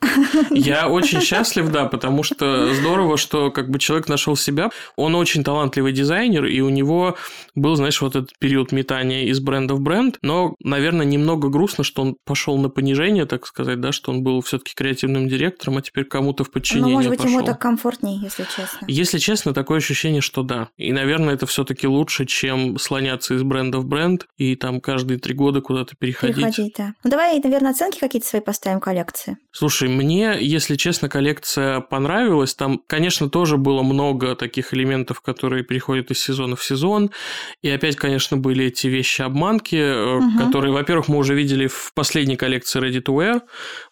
[0.50, 4.70] Я очень счастлив, да, потому что здорово, что как бы человек нашел себя.
[4.96, 7.16] Он очень талантливый дизайнер, и у него
[7.54, 12.02] был, знаешь, вот этот период метания из бренда в бренд, но, наверное, немного грустно, что
[12.02, 16.04] он пошел на понижение, так сказать, да, что он был все-таки креативным директором, а теперь
[16.04, 17.36] кому-то в подчинение Ну, может быть, пошел.
[17.38, 18.86] ему так комфортнее, если честно.
[18.86, 20.68] Если честно, такое ощущение, что да.
[20.76, 25.34] И, наверное, это все-таки лучше, чем слоняться из бренда в бренд и там каждые три
[25.34, 26.36] года куда-то переходить.
[26.36, 26.94] Переходить, да.
[27.04, 29.36] Ну, давай, наверное, оценки какие-то свои поставим коллекции?
[29.52, 32.54] Слушай, мне, если честно, коллекция понравилась.
[32.54, 37.10] Там, конечно, тоже было много таких элементов, которые переходят из сезона в сезон.
[37.62, 40.38] И опять, конечно, были эти вещи-обманки, угу.
[40.38, 43.40] которые, во-первых, мы уже видели в последней коллекции Ready to Wear.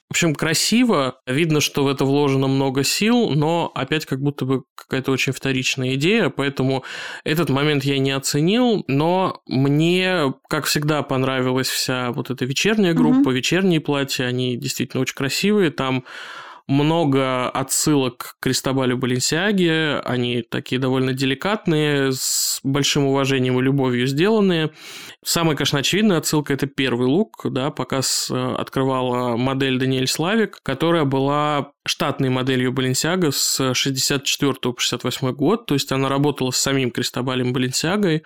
[0.09, 4.62] В общем, красиво, видно, что в это вложено много сил, но опять как будто бы
[4.75, 6.83] какая-то очень вторичная идея, поэтому
[7.25, 13.29] этот момент я не оценил, но мне, как всегда, понравилась вся вот эта вечерняя группа,
[13.29, 13.35] mm-hmm.
[13.35, 16.05] вечерние платья, они действительно очень красивые, там
[16.68, 24.70] много отсылок к Кристобалю Баленсиаге, они такие довольно деликатные, с большим уважением и любовью сделанные.
[25.24, 31.04] Самая, конечно, очевидная отсылка– это первый лук, да, показ э, открывала модель Даниэль Славик, которая
[31.04, 36.90] была штатной моделью Баленсиага с 64 по 68 год, то есть она работала с самим
[36.90, 38.24] Кристобалем Баленсиагой,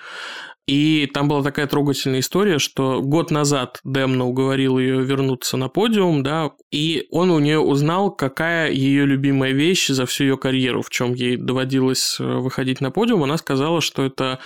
[0.67, 6.23] И там была такая трогательная история, что год назад Демна уговорил ее вернуться на подиум,
[6.23, 10.91] да, и он у нее узнал, какая ее любимая вещь за всю ее карьеру, в
[10.91, 13.25] чем ей доводилось э, выходить на подиум.
[13.25, 14.39] Она сказала, что это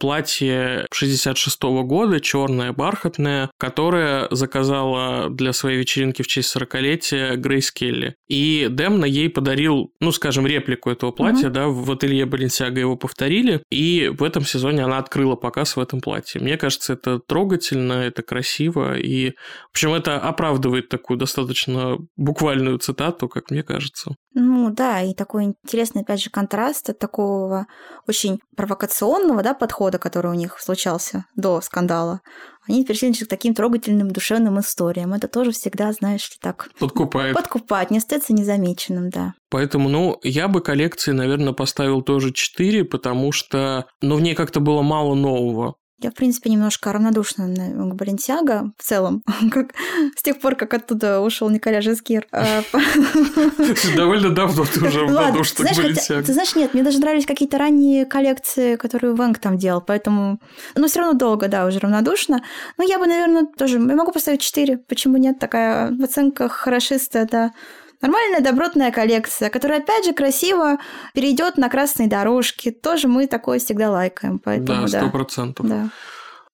[0.00, 7.70] платье 66 -го года, черное, бархатное, которое заказала для своей вечеринки в честь 40-летия Грейс
[7.70, 8.14] Келли.
[8.28, 11.54] И Демна ей подарил, ну, скажем, реплику этого платья, угу.
[11.54, 16.00] да, в ателье Баленсиага его повторили, и в этом сезоне она открыла показ в этом
[16.00, 16.40] платье.
[16.40, 23.28] Мне кажется, это трогательно, это красиво, и, в общем, это оправдывает такую достаточно буквальную цитату,
[23.28, 24.14] как мне кажется.
[24.32, 27.66] Ну да, и такой интересный, опять же, контраст от такого
[28.06, 32.20] очень провокационного да, подхода, который у них случался до скандала.
[32.68, 35.14] Они перешли к таким трогательным душевным историям.
[35.14, 36.68] Это тоже всегда, знаешь, так...
[36.78, 37.34] Подкупает.
[37.34, 39.34] Подкупает, не остается незамеченным, да.
[39.48, 44.60] Поэтому, ну, я бы коллекции, наверное, поставил тоже 4, потому что, ну, в ней как-то
[44.60, 45.74] было мало нового.
[46.02, 49.74] Я, в принципе, немножко равнодушна к Баленсиаго в целом, как,
[50.16, 52.26] с тех пор, как оттуда ушел Николя Жескир.
[52.32, 52.62] А,
[53.96, 56.24] Довольно давно ты уже равнодушна к Баленсиаго.
[56.24, 60.40] Ты знаешь, нет, мне даже нравились какие-то ранние коллекции, которые Венг там делал, поэтому...
[60.74, 62.42] Ну, все равно долго, да, уже равнодушна.
[62.78, 63.76] Но я бы, наверное, тоже...
[63.78, 64.78] Я могу поставить 4.
[64.78, 65.38] Почему нет?
[65.38, 67.52] Такая в оценках хорошиста, да.
[68.00, 70.78] Нормальная добротная коллекция, которая, опять же, красиво
[71.14, 72.70] перейдет на красные дорожки.
[72.70, 74.38] Тоже мы такое всегда лайкаем.
[74.38, 75.66] Поэтому, да, сто процентов.
[75.66, 75.90] Да.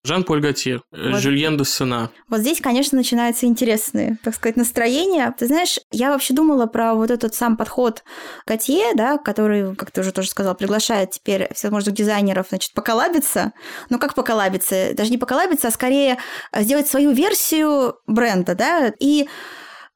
[0.06, 1.20] Жан-Поль Готье, э, вот.
[1.20, 2.10] Жюльен де Сена.
[2.28, 5.34] Вот здесь, конечно, начинаются интересные, так сказать, настроения.
[5.36, 8.04] Ты знаешь, я вообще думала про вот этот сам подход
[8.46, 13.52] Готье, да, который, как ты уже тоже сказал, приглашает теперь всевозможных дизайнеров, значит, поколабиться.
[13.90, 14.94] Ну, как поколабиться?
[14.94, 16.18] Даже не поколабиться, а скорее
[16.54, 19.28] сделать свою версию бренда, да, и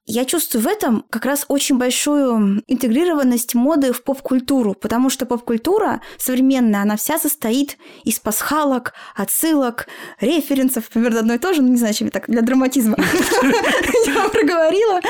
[0.07, 6.01] я чувствую в этом как раз очень большую интегрированность моды в поп-культуру, потому что поп-культура
[6.19, 9.87] современная, она вся состоит из пасхалок, отсылок,
[10.21, 12.97] референсов, примерно одно и то же, ну не знаю, чем я так для драматизма
[14.07, 15.01] я проговорила.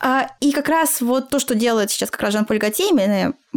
[0.00, 2.92] А, и как раз вот то, что делает сейчас как раз Жан-Поль Готье,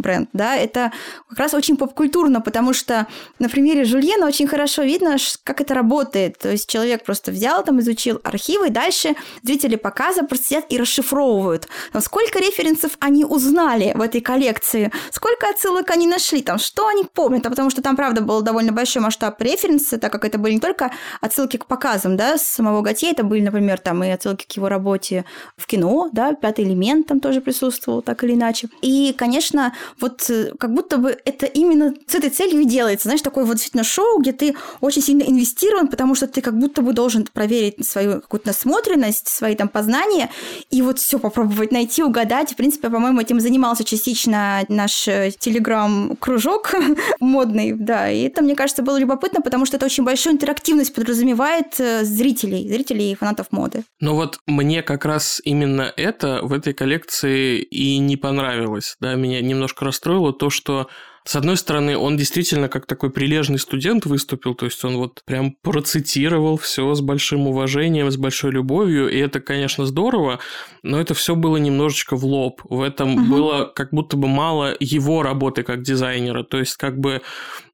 [0.00, 0.92] бренд, да, это
[1.28, 3.06] как раз очень поп-культурно, потому что
[3.38, 6.38] на примере Жульена очень хорошо видно, как это работает.
[6.38, 10.78] То есть человек просто взял, там, изучил архивы, и дальше зрители показа просто сидят и
[10.78, 11.68] расшифровывают.
[11.92, 17.04] Там, сколько референсов они узнали в этой коллекции, сколько отсылок они нашли, там, что они
[17.04, 20.54] помнят, а потому что там, правда, был довольно большой масштаб референса, так как это были
[20.54, 24.52] не только отсылки к показам, да, самого Готье, это были, например, там и отсылки к
[24.52, 25.24] его работе
[25.56, 28.68] в кино, да, «Пятый элемент» там тоже присутствовал, так или иначе.
[28.82, 33.08] И, конечно, вот э, как будто бы это именно с этой целью и делается.
[33.08, 36.82] Знаешь, такое вот действительно шоу, где ты очень сильно инвестирован, потому что ты как будто
[36.82, 40.30] бы должен проверить свою какую-то насмотренность, свои там познания,
[40.70, 42.52] и вот все попробовать найти, угадать.
[42.52, 46.74] В принципе, по-моему, этим занимался частично наш э, телеграм-кружок
[47.20, 48.10] модный, да.
[48.10, 52.68] И это, мне кажется, было любопытно, потому что это очень большую интерактивность подразумевает э, зрителей,
[52.68, 53.84] зрителей и фанатов моды.
[54.00, 59.40] Ну вот мне как раз именно это в этой коллекции и не понравилось, да, меня
[59.40, 60.88] немножко немножко расстроило то, что
[61.24, 65.54] с одной стороны, он действительно как такой прилежный студент выступил, то есть он вот прям
[65.62, 70.38] процитировал все с большим уважением, с большой любовью, и это, конечно, здорово,
[70.82, 72.62] но это все было немножечко в лоб.
[72.64, 73.24] В этом угу.
[73.24, 77.20] было как будто бы мало его работы как дизайнера, то есть как бы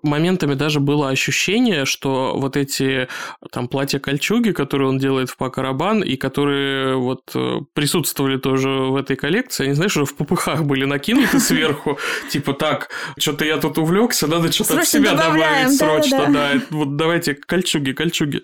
[0.06, 3.09] моментами даже было ощущение, что вот эти
[3.52, 9.16] там платья-кольчуги, которые он делает в Пакарабан, и которые вот э, присутствовали тоже в этой
[9.16, 11.98] коллекции, они, знаешь, уже в попыхах были накинуты сверху,
[12.30, 12.90] типа так,
[13.37, 18.42] что-то я тут увлекся, надо что-то от себя добавить срочно, да, вот давайте кольчуги, кольчуги.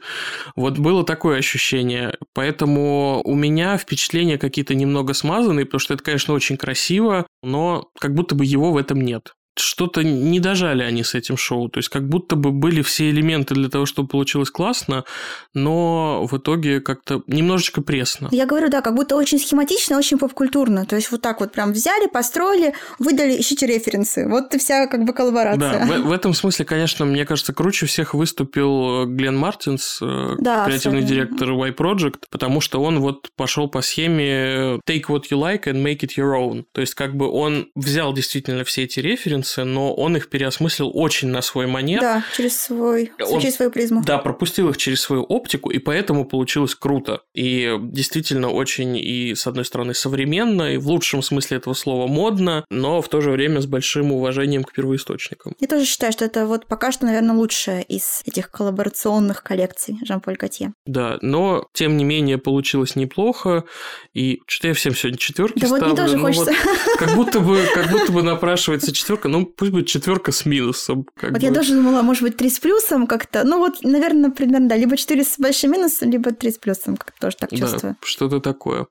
[0.55, 6.35] Вот было такое ощущение, поэтому у меня впечатления какие-то немного смазанные, потому что это, конечно,
[6.35, 11.15] очень красиво, но как будто бы его в этом нет что-то не дожали они с
[11.15, 11.69] этим шоу.
[11.69, 15.05] То есть, как будто бы были все элементы для того, чтобы получилось классно,
[15.55, 18.29] но в итоге как-то немножечко пресно.
[18.31, 20.87] Я говорю, да, как будто очень схематично, очень попкультурно.
[20.87, 24.27] То есть, вот так вот прям взяли, построили, выдали, ищите референсы.
[24.29, 25.87] Вот и вся как бы коллаборация.
[25.87, 30.65] Да, в, в этом смысле, конечно, мне кажется, круче всех выступил Глен Мартинс, э, да,
[30.65, 31.27] креативный абсолютно.
[31.27, 35.83] директор Y Project, потому что он вот пошел по схеме take what you like and
[35.83, 36.65] make it your own.
[36.73, 40.91] То есть, как бы он взял действительно все эти референсы, референсы, но он их переосмыслил
[40.95, 42.01] очень на свой манер.
[42.01, 44.03] Да, через, свой, он, через свою призму.
[44.05, 47.23] Да, пропустил их через свою оптику, и поэтому получилось круто.
[47.35, 52.65] И действительно очень и, с одной стороны, современно, и в лучшем смысле этого слова модно,
[52.71, 55.55] но в то же время с большим уважением к первоисточникам.
[55.61, 60.37] Я тоже считаю, что это вот пока что, наверное, лучшее из этих коллаборационных коллекций Жан-Поль
[60.37, 60.73] Готье.
[60.87, 63.65] Да, но, тем не менее, получилось неплохо,
[64.15, 65.85] и что я всем сегодня четверки да ставлю.
[65.85, 66.53] Вот мне тоже ну, хочется.
[66.53, 71.07] Вот, как будто бы, как будто бы напрашивается четверка, ну пусть будет четверка с минусом.
[71.21, 71.39] вот бы.
[71.39, 73.45] я тоже думала, может быть, три с плюсом как-то.
[73.45, 77.19] Ну вот, наверное, примерно, да, либо четыре с большим минусом, либо три с плюсом, как
[77.19, 77.97] тоже так чувствую.
[78.01, 78.87] Да, что-то такое.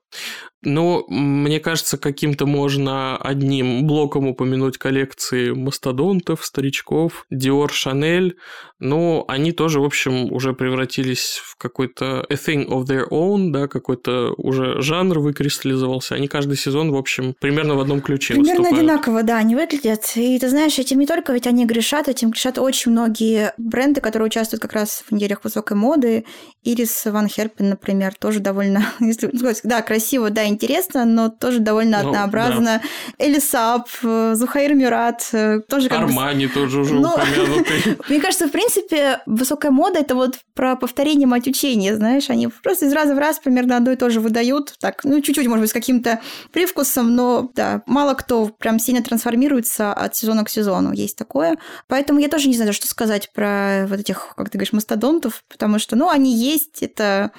[0.64, 8.34] Ну, мне кажется, каким-то можно одним блоком упомянуть коллекции мастодонтов, старичков, Dior, Chanel.
[8.78, 13.68] Ну, они тоже, в общем, уже превратились в какой-то a thing of their own, да,
[13.68, 16.14] какой-то уже жанр выкристаллизовался.
[16.14, 18.78] Они каждый сезон, в общем, примерно в одном ключе Примерно выступают.
[18.78, 20.12] одинаково, да, они выглядят.
[20.16, 24.26] И ты знаешь, этим не только ведь они грешат, этим грешат очень многие бренды, которые
[24.26, 26.24] участвуют как раз в неделях высокой моды.
[26.64, 28.84] Ирис Ван Херпен, например, тоже довольно,
[29.64, 32.80] да, красиво, да, интересно, но тоже довольно ну, однообразно.
[33.18, 33.26] Да.
[33.26, 36.52] Элисап, э, Зухаир Мюрат, э, тоже как Армани бы...
[36.52, 37.98] тоже уже ну, упомянутый.
[38.08, 42.86] Мне кажется, в принципе, высокая мода– это вот про повторение мать учения, знаешь, они просто
[42.86, 45.70] из раза в раз примерно одно и то же выдают, так, ну, чуть-чуть, может быть,
[45.70, 46.20] с каким-то
[46.52, 51.56] привкусом, но, да, мало кто прям сильно трансформируется от сезона к сезону, есть такое.
[51.88, 55.78] Поэтому я тоже не знаю, что сказать про вот этих, как ты говоришь, мастодонтов, потому
[55.78, 57.32] что, ну, они есть, это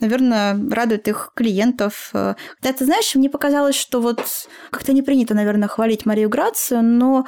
[0.00, 2.10] наверное, радует их клиентов.
[2.12, 4.22] Хотя, ты знаешь, мне показалось, что вот
[4.70, 7.26] как-то не принято, наверное, хвалить Марию Грацию, но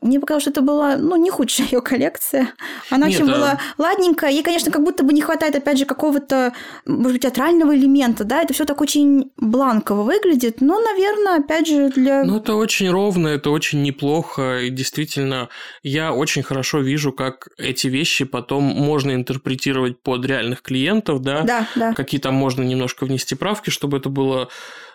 [0.00, 2.52] мне показалось, что это была, ну, не худшая ее коллекция.
[2.88, 3.34] Она Нет, очень а...
[3.34, 4.30] была ладненькая.
[4.30, 6.54] Ей, конечно, как будто бы не хватает, опять же, какого-то,
[6.86, 11.90] может быть, театрального элемента, да, это все так очень бланково выглядит, но, наверное, опять же,
[11.90, 12.24] для...
[12.24, 15.48] Ну, это очень ровно, это очень неплохо, и действительно,
[15.82, 21.66] я очень хорошо вижу, как эти вещи потом можно интерпретировать под реальных клиентов, да, да,
[21.76, 21.94] да.
[21.94, 24.48] какие там можно немножко внести правки, чтобы это было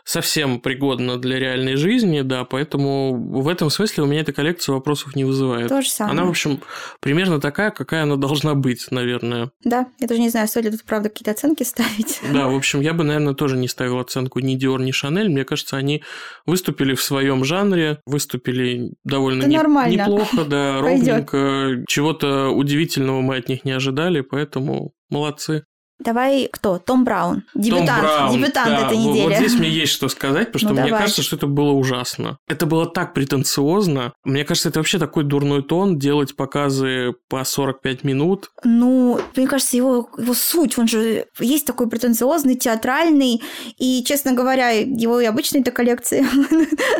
[0.06, 5.16] совсем пригодна для реальной жизни, да, поэтому в этом смысле у меня эта коллекция вопросов
[5.16, 5.68] не вызывает.
[5.68, 6.14] То же самое.
[6.14, 6.62] Она, в общем,
[6.99, 9.51] примерно такая, какая она должна быть, наверное.
[9.64, 12.22] Да, я тоже не знаю, стоит ли тут, правда, какие-то оценки ставить.
[12.36, 15.30] Да, в общем, я бы, наверное, тоже не ставил оценку ни Dior, ни Chanel.
[15.30, 16.03] Мне кажется, они
[16.45, 21.84] выступили в своем жанре, выступили довольно не, неплохо, да, ровненько.
[21.88, 25.64] Чего-то удивительного мы от них не ожидали, поэтому молодцы.
[26.00, 26.78] Давай кто?
[26.78, 27.43] Том Браун.
[27.54, 27.88] Дебютант.
[27.88, 29.24] Том Браун, Дебютант да, этой недели.
[29.24, 31.02] Вот здесь мне есть что сказать, потому что ну, мне давай.
[31.02, 32.38] кажется, что это было ужасно.
[32.48, 34.14] Это было так претенциозно.
[34.24, 38.52] Мне кажется, это вообще такой дурной тон делать показы по 45 минут.
[38.64, 43.41] Ну, мне кажется, его, его суть, он же есть такой претенциозный, театральный,
[43.78, 46.26] и, честно говоря, его и обычной этой коллекции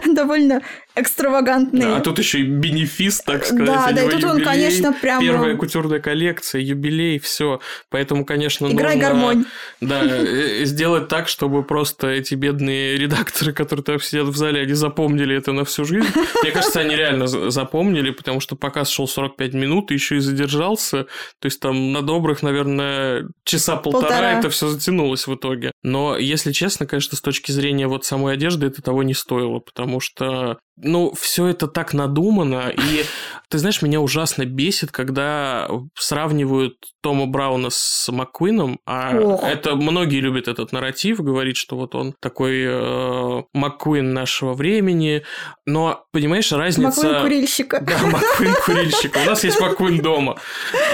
[0.14, 0.62] довольно
[0.96, 1.82] экстравагантный.
[1.82, 3.66] Да, а тут еще и бенефис, так сказать.
[3.66, 5.22] Да, да, и тут юбилей, он, конечно, прям...
[5.22, 7.60] Первая кутюрная коллекция, юбилей, все.
[7.90, 9.10] Поэтому, конечно, Играй нужно...
[9.10, 9.46] гармонь.
[9.82, 14.74] Да, э, сделать так, чтобы просто эти бедные редакторы, которые там сидят в зале, они
[14.74, 16.08] запомнили это на всю жизнь.
[16.42, 21.04] Мне кажется, они реально запомнили, потому что показ шел 45 минут, и еще и задержался.
[21.40, 24.40] То есть там на добрых, наверное, часа полтора, полтора.
[24.40, 25.72] это все затянулось в итоге.
[25.84, 30.00] Но, если честно, конечно, с точки зрения вот самой одежды, это того не стоило, потому
[30.00, 33.06] что ну, все это так надумано, и
[33.50, 39.44] ты знаешь, меня ужасно бесит, когда сравнивают Тома Брауна с Маккуином, а Ох.
[39.44, 45.22] это многие любят этот нарратив, говорит, что вот он такой э, Маккуин нашего времени,
[45.68, 47.06] но понимаешь разница.
[47.06, 47.80] Маккуин курильщика.
[47.80, 49.20] Да, Маккуин курильщика.
[49.20, 50.38] У нас есть Маккуин дома.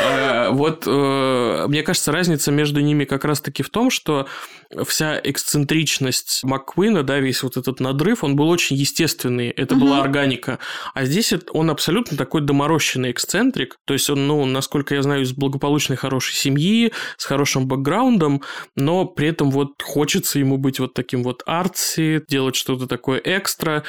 [0.04, 4.28] Э, вот э, мне кажется, разница между ними как раз-таки в том, что
[4.86, 9.50] вся эксцентричность Маккуина, да, весь вот этот надрыв, он был очень естественный.
[9.50, 9.86] Это угу.
[9.86, 10.60] была органика.
[10.94, 13.78] А здесь он абсолютно такой доморощенный эксцентрик.
[13.86, 18.42] То есть он, ну, насколько я знаю, из благополучной хорошей семьи, с хорошим бэкграундом,
[18.76, 23.84] но при этом вот хочется ему быть вот таким вот артси, делать что-то такое экстра.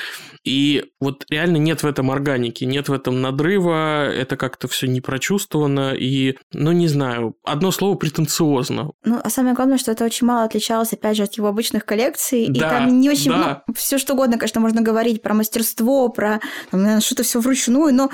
[0.44, 5.00] И вот реально нет в этом органики, нет в этом надрыва, это как-то все не
[5.00, 5.94] прочувствовано.
[5.94, 8.92] И, ну, не знаю, одно слово претенциозно.
[9.04, 12.46] Ну, а самое главное, что это очень мало отличалось, опять же, от его обычных коллекций.
[12.48, 13.30] Да, и там не очень...
[13.30, 13.62] Да.
[13.66, 16.40] Ну, все что угодно, конечно, можно говорить про мастерство, про
[16.70, 18.10] там, что-то все вручную, но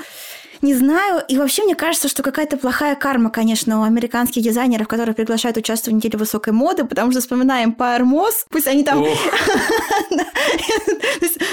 [0.61, 1.23] не знаю.
[1.27, 5.93] И вообще мне кажется, что какая-то плохая карма, конечно, у американских дизайнеров, которые приглашают участвовать
[5.93, 9.05] в неделе высокой моды, потому что вспоминаем Moss, пусть они там...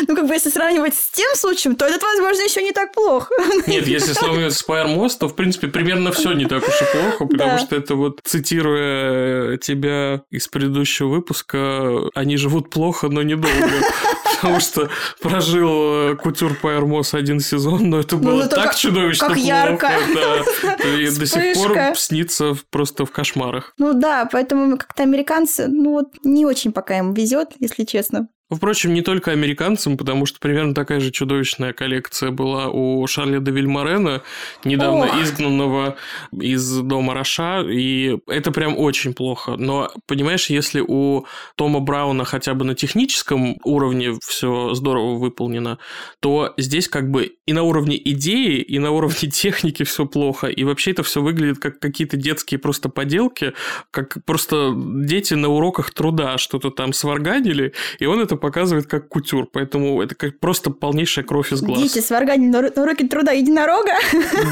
[0.08, 3.32] Ну, как бы, если сравнивать с тем случаем, то этот, возможно, еще не так плохо.
[3.66, 7.26] Нет, если сравнивать с Moss, то, в принципе, примерно все не так уж и плохо,
[7.26, 13.70] потому что это вот, цитируя тебя из предыдущего выпуска, они живут плохо, но недолго.
[14.40, 19.28] Потому что прожил э, Кутюр Пайермос один сезон, но это ну, было так чудо чудовищно
[19.28, 19.90] как ярко.
[20.14, 20.74] Да.
[20.88, 23.72] И до сих пор снится просто в кошмарах.
[23.78, 28.28] Ну да, поэтому как-то американцы, ну вот не очень пока им везет, если честно.
[28.48, 33.50] Впрочем, не только американцам, потому что примерно такая же чудовищная коллекция была у Шарля де
[33.50, 34.22] Вильмарена,
[34.64, 35.20] недавно Ох.
[35.20, 35.96] изгнанного
[36.30, 39.56] из дома Роша, и это прям очень плохо.
[39.56, 41.26] Но, понимаешь, если у
[41.56, 45.78] Тома Брауна хотя бы на техническом уровне все здорово выполнено,
[46.20, 50.62] то здесь как бы и на уровне идеи, и на уровне техники все плохо, и
[50.62, 53.54] вообще это все выглядит как какие-то детские просто поделки,
[53.90, 59.08] как просто дети на уроках труда что-то там сварганили, и он это это показывает как
[59.08, 61.80] кутюр, поэтому это как просто полнейшая кровь из глаз.
[61.80, 63.92] Дети сварганили на, на уроке труда единорога.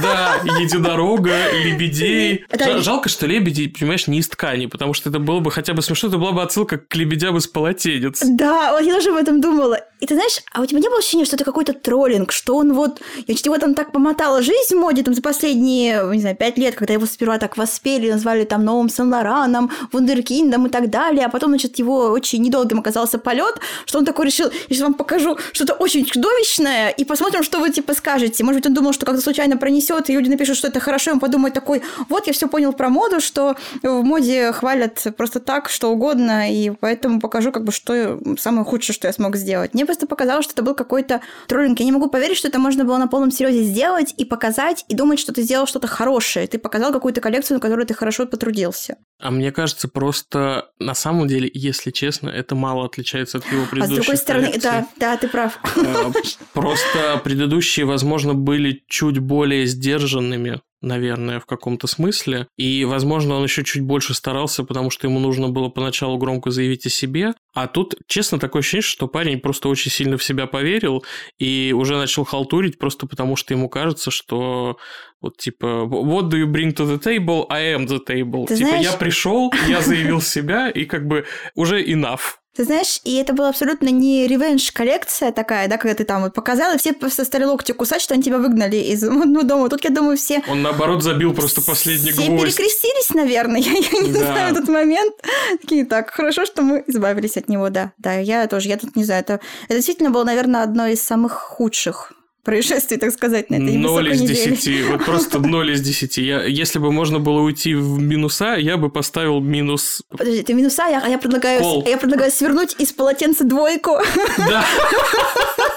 [0.02, 2.44] Да, единорога, лебедей.
[2.50, 2.78] Это...
[2.78, 6.08] Жалко, что лебеди, понимаешь, не из ткани, потому что это было бы хотя бы смешно,
[6.08, 8.22] это была бы отсылка к лебедям из полотенец.
[8.24, 9.80] Да, вот я тоже об этом думала.
[10.04, 12.74] И ты знаешь, а у тебя не было ощущения, что это какой-то троллинг, что он
[12.74, 13.00] вот...
[13.26, 16.58] Я чуть его там так помотала жизнь в моде там за последние, не знаю, пять
[16.58, 21.30] лет, когда его сперва так воспели, назвали там новым Сен-Лораном, Вундеркиндом и так далее, а
[21.30, 23.54] потом, значит, его очень недолгим оказался полет,
[23.86, 27.70] что он такой решил, я сейчас вам покажу что-то очень чудовищное, и посмотрим, что вы
[27.70, 28.44] типа скажете.
[28.44, 31.14] Может быть, он думал, что как-то случайно пронесет, и люди напишут, что это хорошо, и
[31.14, 31.80] он подумает такой,
[32.10, 36.68] вот я все понял про моду, что в моде хвалят просто так, что угодно, и
[36.78, 39.72] поэтому покажу, как бы, что самое худшее, что я смог сделать.
[39.72, 41.78] Мне просто показалось, что это был какой-то троллинг.
[41.78, 44.94] Я не могу поверить, что это можно было на полном серьезе сделать и показать, и
[44.94, 46.48] думать, что ты сделал что-то хорошее.
[46.48, 48.96] Ты показал какую-то коллекцию, на которой ты хорошо потрудился.
[49.20, 53.98] А мне кажется, просто на самом деле, если честно, это мало отличается от его предыдущих
[53.98, 54.70] А с другой стороны, коллекций.
[54.70, 55.58] да, да, ты прав.
[55.76, 56.12] А,
[56.52, 62.46] просто предыдущие, возможно, были чуть более сдержанными наверное, в каком-то смысле.
[62.56, 66.86] И, возможно, он еще чуть больше старался, потому что ему нужно было поначалу громко заявить
[66.86, 67.32] о себе.
[67.54, 71.04] А тут, честно, такое ощущение, что парень просто очень сильно в себя поверил
[71.38, 74.78] и уже начал халтурить просто потому, что ему кажется, что
[75.20, 77.46] вот типа What do you bring to the table?
[77.48, 78.46] I am the table.
[78.46, 78.86] Ты типа знаешь...
[78.86, 81.24] я пришел, я заявил себя и как бы
[81.54, 82.20] уже enough.
[82.56, 86.72] Ты знаешь, и это была абсолютно не ревенж-коллекция такая, да, когда ты там вот показал,
[86.74, 89.68] и все просто стали локти кусать, что они тебя выгнали из ну, дома.
[89.68, 90.42] Тут, я думаю, все...
[90.48, 92.52] Он, наоборот, забил просто последний все гвоздь.
[92.52, 94.20] Все перекрестились, наверное, я, я не да.
[94.20, 95.14] знаю этот момент.
[95.60, 97.92] Такие, так, хорошо, что мы избавились от него, да.
[97.98, 101.32] Да, я тоже, я тут не знаю, это, это действительно было, наверное, одно из самых
[101.32, 102.12] худших
[102.44, 106.24] происшествий, так сказать, на этой Ноль из десяти, вот просто ноль из десяти.
[106.24, 110.02] Я, если бы можно было уйти в минуса, я бы поставил минус...
[110.10, 113.98] Подожди, ты минуса, я, я, предлагаю, я предлагаю свернуть из полотенца двойку.
[114.38, 114.64] Да.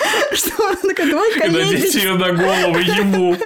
[0.32, 3.36] Что он такой, двойка И надеть ее на голову ему.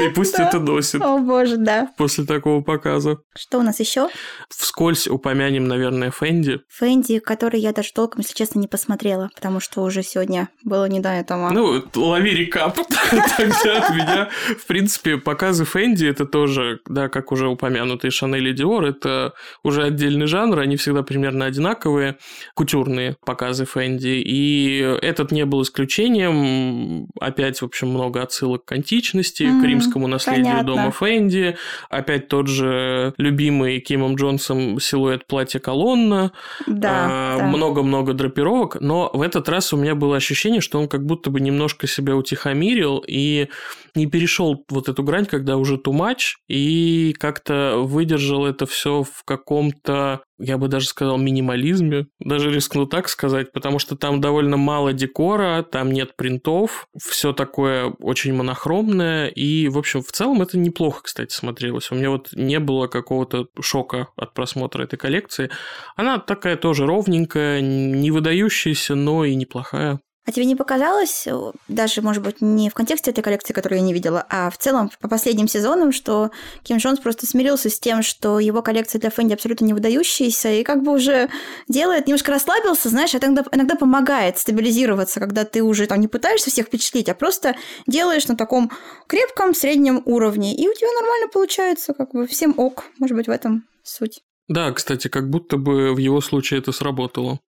[0.00, 0.48] И пусть да.
[0.48, 1.00] это носит.
[1.02, 1.88] О боже, да.
[1.96, 3.18] После такого показа.
[3.36, 4.08] Что у нас еще?
[4.48, 6.60] Вскользь упомянем, наверное, Фэнди.
[6.68, 11.00] Фэнди, который я даже толком, если честно, не посмотрела, потому что уже сегодня было не
[11.00, 11.50] до этого.
[11.50, 12.76] Ну, лови рекап
[13.08, 14.28] тогда от меня.
[14.58, 19.32] В принципе, показы Фэнди это тоже, да, как уже упомянутые Шанель и Диор, это
[19.62, 22.18] уже отдельный жанр, они всегда примерно одинаковые,
[22.54, 27.08] кутюрные показы Фэнди, и этот не был исключением.
[27.20, 30.64] Опять, в общем, много отсылок к античности, mm-hmm, к римскому наследию понятно.
[30.64, 31.56] дома Фэнди.
[31.88, 36.32] Опять тот же любимый Кимом Джонсом силуэт платья колонна.
[36.66, 37.46] Да, а, да.
[37.46, 38.80] Много-много драпировок.
[38.80, 42.14] Но в этот раз у меня было ощущение, что он как будто бы немножко себя
[42.14, 43.48] утихомирил и
[43.94, 49.24] не перешел вот эту грань, когда уже too much, и как-то выдержал это все в
[49.24, 54.92] каком-то я бы даже сказал, минимализме, даже рискну так сказать, потому что там довольно мало
[54.92, 61.02] декора, там нет принтов, все такое очень монохромное, и, в общем, в целом это неплохо,
[61.02, 61.90] кстати, смотрелось.
[61.90, 65.50] У меня вот не было какого-то шока от просмотра этой коллекции.
[65.96, 70.00] Она такая тоже ровненькая, не выдающаяся, но и неплохая.
[70.28, 71.26] А тебе не показалось,
[71.68, 74.90] даже, может быть, не в контексте этой коллекции, которую я не видела, а в целом
[75.00, 76.32] по последним сезонам, что
[76.64, 80.64] Ким Джонс просто смирился с тем, что его коллекция для Фэнди абсолютно не выдающаяся, и
[80.64, 81.30] как бы уже
[81.66, 86.50] делает, немножко расслабился, знаешь, это иногда, иногда помогает стабилизироваться, когда ты уже там не пытаешься
[86.50, 87.56] всех впечатлить, а просто
[87.86, 88.70] делаешь на таком
[89.06, 93.30] крепком среднем уровне, и у тебя нормально получается, как бы всем ок, может быть, в
[93.30, 94.20] этом суть.
[94.46, 97.40] Да, кстати, как будто бы в его случае это сработало.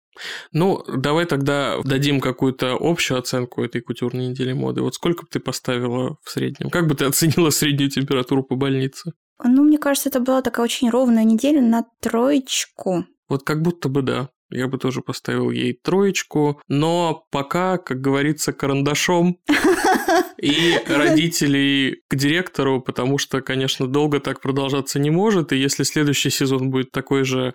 [0.53, 4.83] Ну, давай тогда дадим какую-то общую оценку этой кутюрной недели моды.
[4.83, 6.71] Вот сколько бы ты поставила в среднем?
[6.71, 9.13] Как бы ты оценила среднюю температуру по больнице?
[9.43, 13.07] Ну, мне кажется, это была такая очень ровная неделя на троечку.
[13.29, 14.29] Вот как будто бы да.
[14.51, 19.39] Я бы тоже поставил ей троечку, но пока, как говорится, карандашом
[20.43, 26.31] и родителей к директору, потому что, конечно, долго так продолжаться не может, и если следующий
[26.31, 27.55] сезон будет такой же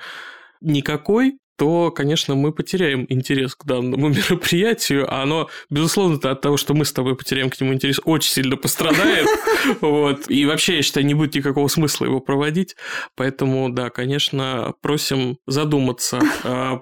[0.62, 6.74] никакой, то, конечно, мы потеряем интерес к данному мероприятию, а оно, безусловно, от того, что
[6.74, 9.28] мы с тобой потеряем к нему интерес, очень сильно пострадает.
[9.82, 10.30] Вот.
[10.30, 12.76] И вообще, я считаю, не будет никакого смысла его проводить.
[13.16, 16.22] Поэтому, да, конечно, просим задуматься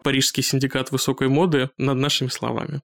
[0.04, 2.82] Парижский синдикат высокой моды над нашими словами.